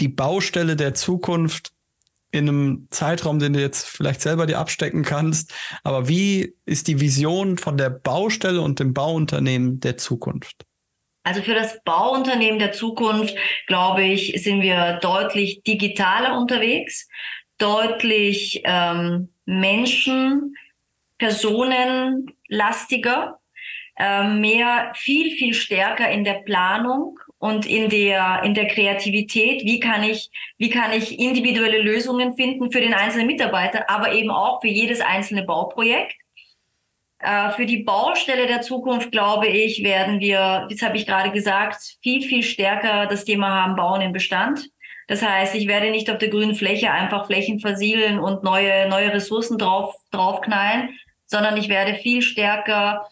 [0.00, 1.71] die Baustelle der Zukunft
[2.32, 5.54] in einem Zeitraum, den du jetzt vielleicht selber dir abstecken kannst.
[5.84, 10.64] Aber wie ist die Vision von der Baustelle und dem Bauunternehmen der Zukunft?
[11.24, 13.36] Also für das Bauunternehmen der Zukunft,
[13.68, 17.06] glaube ich, sind wir deutlich digitaler unterwegs,
[17.58, 20.56] deutlich ähm, Menschen,
[21.18, 23.38] Personenlastiger,
[23.96, 29.64] äh, mehr, viel, viel stärker in der Planung und in der, in der Kreativität.
[29.64, 34.30] Wie kann ich, wie kann ich individuelle Lösungen finden für den einzelnen Mitarbeiter, aber eben
[34.30, 36.14] auch für jedes einzelne Bauprojekt.
[37.18, 41.96] Äh, für die Baustelle der Zukunft, glaube ich, werden wir, das habe ich gerade gesagt,
[42.00, 44.70] viel, viel stärker das Thema haben, Bauen im Bestand.
[45.08, 49.12] Das heißt, ich werde nicht auf der grünen Fläche einfach Flächen versiegeln und neue, neue
[49.12, 53.08] Ressourcen drauf, draufknallen, sondern ich werde viel stärker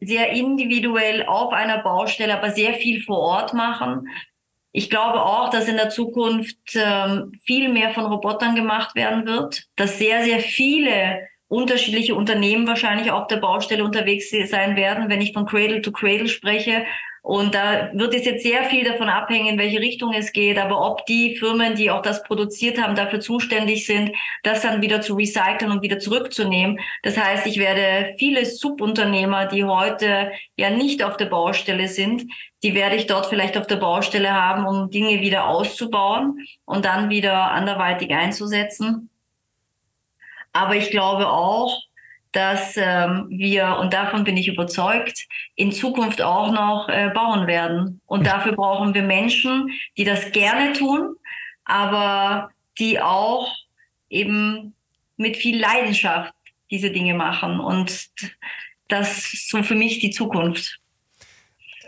[0.00, 4.08] sehr individuell auf einer Baustelle, aber sehr viel vor Ort machen.
[4.72, 9.64] Ich glaube auch, dass in der Zukunft ähm, viel mehr von Robotern gemacht werden wird,
[9.76, 15.32] dass sehr, sehr viele unterschiedliche Unternehmen wahrscheinlich auf der Baustelle unterwegs sein werden, wenn ich
[15.32, 16.84] von Cradle to Cradle spreche
[17.22, 20.58] und da wird es jetzt sehr viel davon abhängen, in welche Richtung es geht.
[20.58, 24.12] Aber ob die Firmen, die auch das produziert haben, dafür zuständig sind,
[24.42, 26.80] das dann wieder zu recyceln und wieder zurückzunehmen.
[27.02, 32.24] Das heißt, ich werde viele Subunternehmer, die heute ja nicht auf der Baustelle sind,
[32.62, 37.10] die werde ich dort vielleicht auf der Baustelle haben, um Dinge wieder auszubauen und dann
[37.10, 39.10] wieder anderweitig einzusetzen.
[40.52, 41.82] Aber ich glaube auch,
[42.32, 45.26] dass ähm, wir, und davon bin ich überzeugt,
[45.56, 48.00] in Zukunft auch noch äh, bauen werden.
[48.06, 51.16] Und dafür brauchen wir Menschen, die das gerne tun,
[51.64, 53.52] aber die auch
[54.08, 54.74] eben
[55.16, 56.32] mit viel Leidenschaft
[56.70, 57.58] diese Dinge machen.
[57.58, 58.10] Und
[58.88, 60.78] das ist so für mich die Zukunft.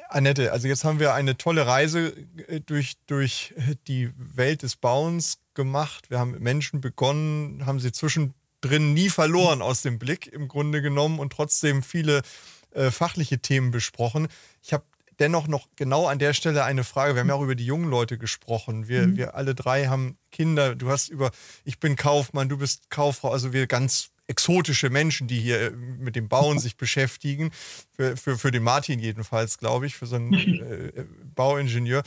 [0.08, 2.14] Annette, also jetzt haben wir eine tolle Reise
[2.48, 3.54] äh, durch, durch
[3.86, 6.10] die Welt des Bauens gemacht.
[6.10, 10.48] Wir haben mit Menschen begonnen, haben sie zwischen drin nie verloren aus dem Blick im
[10.48, 12.22] Grunde genommen und trotzdem viele
[12.70, 14.28] äh, fachliche Themen besprochen.
[14.62, 14.84] Ich habe
[15.18, 17.14] dennoch noch genau an der Stelle eine Frage.
[17.14, 18.88] Wir haben ja auch über die jungen Leute gesprochen.
[18.88, 19.16] Wir, mhm.
[19.16, 20.74] wir alle drei haben Kinder.
[20.74, 21.30] Du hast über,
[21.64, 26.16] ich bin Kaufmann, du bist Kauffrau, also wir ganz exotische Menschen, die hier äh, mit
[26.16, 27.50] dem Bauen sich beschäftigen.
[27.94, 31.04] Für, für, für den Martin jedenfalls, glaube ich, für so einen äh,
[31.34, 32.02] Bauingenieur.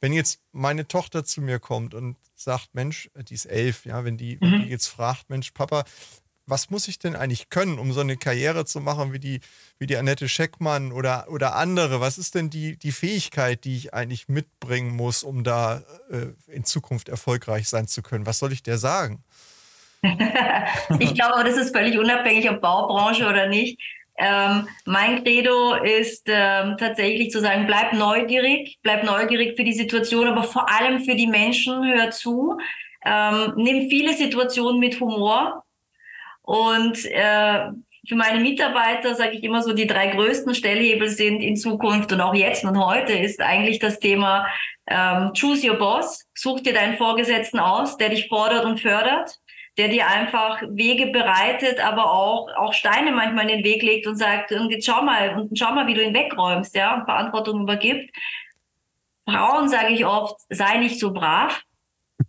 [0.00, 4.16] Wenn jetzt meine Tochter zu mir kommt und sagt, Mensch, die ist elf, ja, wenn
[4.16, 4.70] die, wenn die mhm.
[4.70, 5.84] jetzt fragt, Mensch, Papa,
[6.48, 9.40] was muss ich denn eigentlich können, um so eine Karriere zu machen wie die,
[9.78, 12.00] wie die Annette Scheckmann oder, oder andere?
[12.00, 16.64] Was ist denn die, die Fähigkeit, die ich eigentlich mitbringen muss, um da äh, in
[16.64, 18.24] Zukunft erfolgreich sein zu können?
[18.24, 19.22] Was soll ich der sagen?
[20.02, 23.80] Ich glaube, das ist völlig unabhängig, ob Baubranche oder nicht.
[24.16, 30.26] Ähm, mein Credo ist ähm, tatsächlich zu sagen, bleib neugierig, bleib neugierig für die Situation,
[30.26, 32.58] aber vor allem für die Menschen, hör zu,
[33.04, 35.64] ähm, nimm viele Situationen mit Humor
[36.42, 37.68] und äh,
[38.08, 42.20] für meine Mitarbeiter sage ich immer so, die drei größten Stellhebel sind in Zukunft und
[42.20, 44.48] auch jetzt und heute ist eigentlich das Thema
[44.88, 46.24] ähm, Choose Your Boss.
[46.34, 49.38] Such dir deinen Vorgesetzten aus, der dich fordert und fördert
[49.78, 54.16] der dir einfach Wege bereitet, aber auch, auch Steine manchmal in den Weg legt und
[54.16, 57.62] sagt, und jetzt schau mal, und schau mal, wie du ihn wegräumst, ja, und Verantwortung
[57.62, 58.14] übergibt.
[59.24, 61.62] Frauen sage ich oft, sei nicht so brav,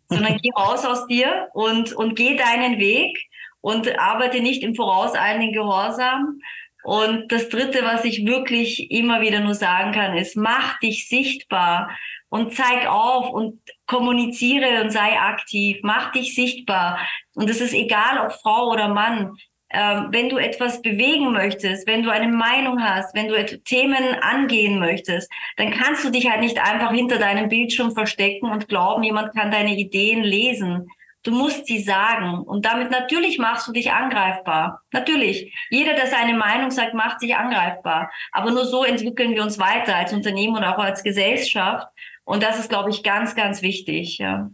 [0.08, 3.18] sondern geh raus aus dir und, und geh deinen Weg
[3.62, 6.40] und arbeite nicht im vorauseilenden Gehorsam.
[6.84, 11.90] Und das dritte, was ich wirklich immer wieder nur sagen kann, ist, mach dich sichtbar
[12.30, 17.00] und zeig auf und kommuniziere und sei aktiv, mach dich sichtbar.
[17.36, 19.36] Und es ist egal, ob Frau oder Mann.
[19.72, 24.80] Ähm, wenn du etwas bewegen möchtest, wenn du eine Meinung hast, wenn du Themen angehen
[24.80, 29.36] möchtest, dann kannst du dich halt nicht einfach hinter deinem Bildschirm verstecken und glauben, jemand
[29.36, 30.88] kann deine Ideen lesen.
[31.24, 32.42] Du musst sie sagen.
[32.44, 34.82] Und damit natürlich machst du dich angreifbar.
[34.92, 35.54] Natürlich.
[35.70, 38.10] Jeder, der seine Meinung sagt, macht sich angreifbar.
[38.32, 41.88] Aber nur so entwickeln wir uns weiter als Unternehmen und auch als Gesellschaft.
[42.24, 44.18] Und das ist, glaube ich, ganz, ganz wichtig.
[44.18, 44.50] Ja.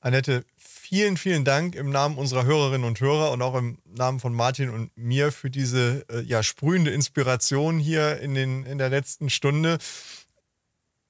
[0.00, 4.32] Annette, vielen, vielen Dank im Namen unserer Hörerinnen und Hörer und auch im Namen von
[4.32, 9.28] Martin und mir für diese äh, ja, sprühende Inspiration hier in, den, in der letzten
[9.28, 9.78] Stunde.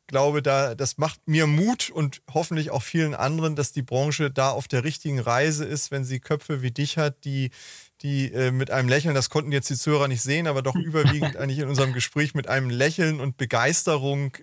[0.07, 4.31] Ich glaube, da, das macht mir Mut und hoffentlich auch vielen anderen, dass die Branche
[4.31, 7.51] da auf der richtigen Reise ist, wenn sie Köpfe wie dich hat, die,
[8.03, 11.37] die äh, mit einem Lächeln, das konnten jetzt die Zuhörer nicht sehen, aber doch überwiegend
[11.37, 14.37] eigentlich in unserem Gespräch mit einem Lächeln und Begeisterung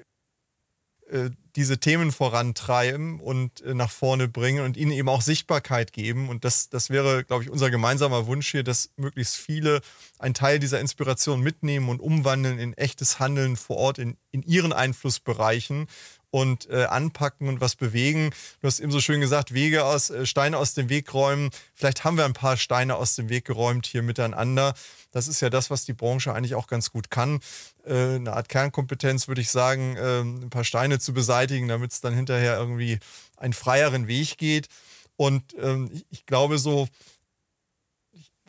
[1.55, 6.29] diese Themen vorantreiben und äh, nach vorne bringen und ihnen eben auch Sichtbarkeit geben.
[6.29, 9.81] Und das, das wäre, glaube ich, unser gemeinsamer Wunsch hier, dass möglichst viele
[10.17, 14.73] einen Teil dieser Inspiration mitnehmen und umwandeln in echtes Handeln vor Ort in, in ihren
[14.73, 15.87] Einflussbereichen
[16.31, 18.31] und äh, anpacken und was bewegen.
[18.61, 21.51] Du hast eben so schön gesagt, Wege aus, äh, Steine aus dem Weg räumen.
[21.75, 24.73] Vielleicht haben wir ein paar Steine aus dem Weg geräumt hier miteinander.
[25.13, 27.39] Das ist ja das, was die Branche eigentlich auch ganz gut kann.
[27.85, 32.01] Äh, eine Art Kernkompetenz, würde ich sagen, äh, ein paar Steine zu beseitigen, damit es
[32.01, 32.99] dann hinterher irgendwie
[33.37, 34.67] einen freieren Weg geht.
[35.15, 36.87] Und ähm, ich, ich glaube so,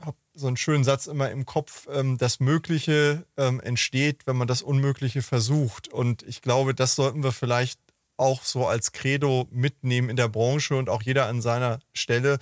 [0.01, 4.49] habe so einen schönen Satz immer im Kopf, ähm, das Mögliche ähm, entsteht, wenn man
[4.49, 5.89] das Unmögliche versucht.
[5.89, 7.79] Und ich glaube, das sollten wir vielleicht
[8.17, 12.39] auch so als Credo mitnehmen in der Branche und auch jeder an seiner Stelle.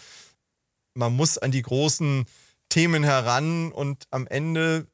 [0.94, 2.26] Man muss an die großen
[2.72, 4.86] Themen heran und am Ende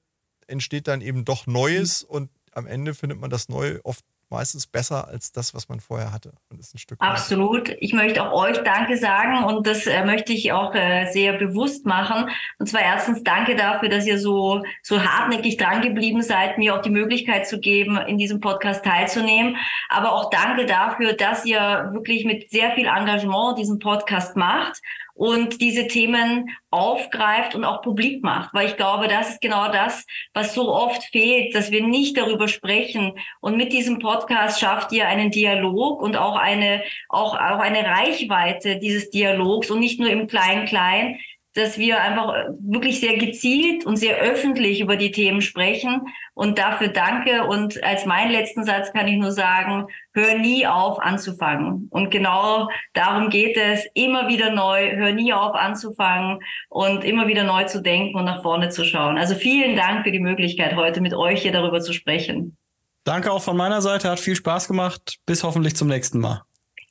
[0.49, 5.07] entsteht dann eben doch Neues und am Ende findet man das Neue oft meistens besser
[5.07, 6.33] als das, was man vorher hatte.
[6.51, 7.70] Und ist ein Stück Absolut.
[7.81, 11.87] Ich möchte auch euch Danke sagen und das äh, möchte ich auch äh, sehr bewusst
[11.87, 12.29] machen.
[12.59, 16.83] Und zwar erstens Danke dafür, dass ihr so, so hartnäckig dran geblieben seid, mir auch
[16.83, 19.57] die Möglichkeit zu geben, in diesem Podcast teilzunehmen.
[19.89, 24.83] Aber auch Danke dafür, dass ihr wirklich mit sehr viel Engagement diesen Podcast macht
[25.18, 30.06] und diese Themen aufgreift und auch publik macht, weil ich glaube, das ist genau das,
[30.32, 33.14] was so oft fehlt, dass wir nicht darüber sprechen.
[33.40, 38.78] Und mit diesem Podcast schafft ihr einen Dialog und auch eine, auch, auch eine Reichweite
[38.78, 41.18] dieses Dialogs und nicht nur im Klein-Klein,
[41.59, 46.02] dass wir einfach wirklich sehr gezielt und sehr öffentlich über die Themen sprechen.
[46.34, 47.44] Und dafür danke.
[47.44, 51.88] Und als meinen letzten Satz kann ich nur sagen, hör nie auf anzufangen.
[51.90, 56.38] Und genau darum geht es, immer wieder neu, hör nie auf anzufangen
[56.68, 59.18] und immer wieder neu zu denken und nach vorne zu schauen.
[59.18, 62.56] Also vielen Dank für die Möglichkeit, heute mit euch hier darüber zu sprechen.
[63.02, 65.16] Danke auch von meiner Seite, hat viel Spaß gemacht.
[65.26, 66.42] Bis hoffentlich zum nächsten Mal.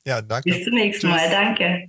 [0.04, 0.50] Ja, danke.
[0.50, 1.16] Bis zum nächsten Tschüss.
[1.16, 1.88] Mal, danke.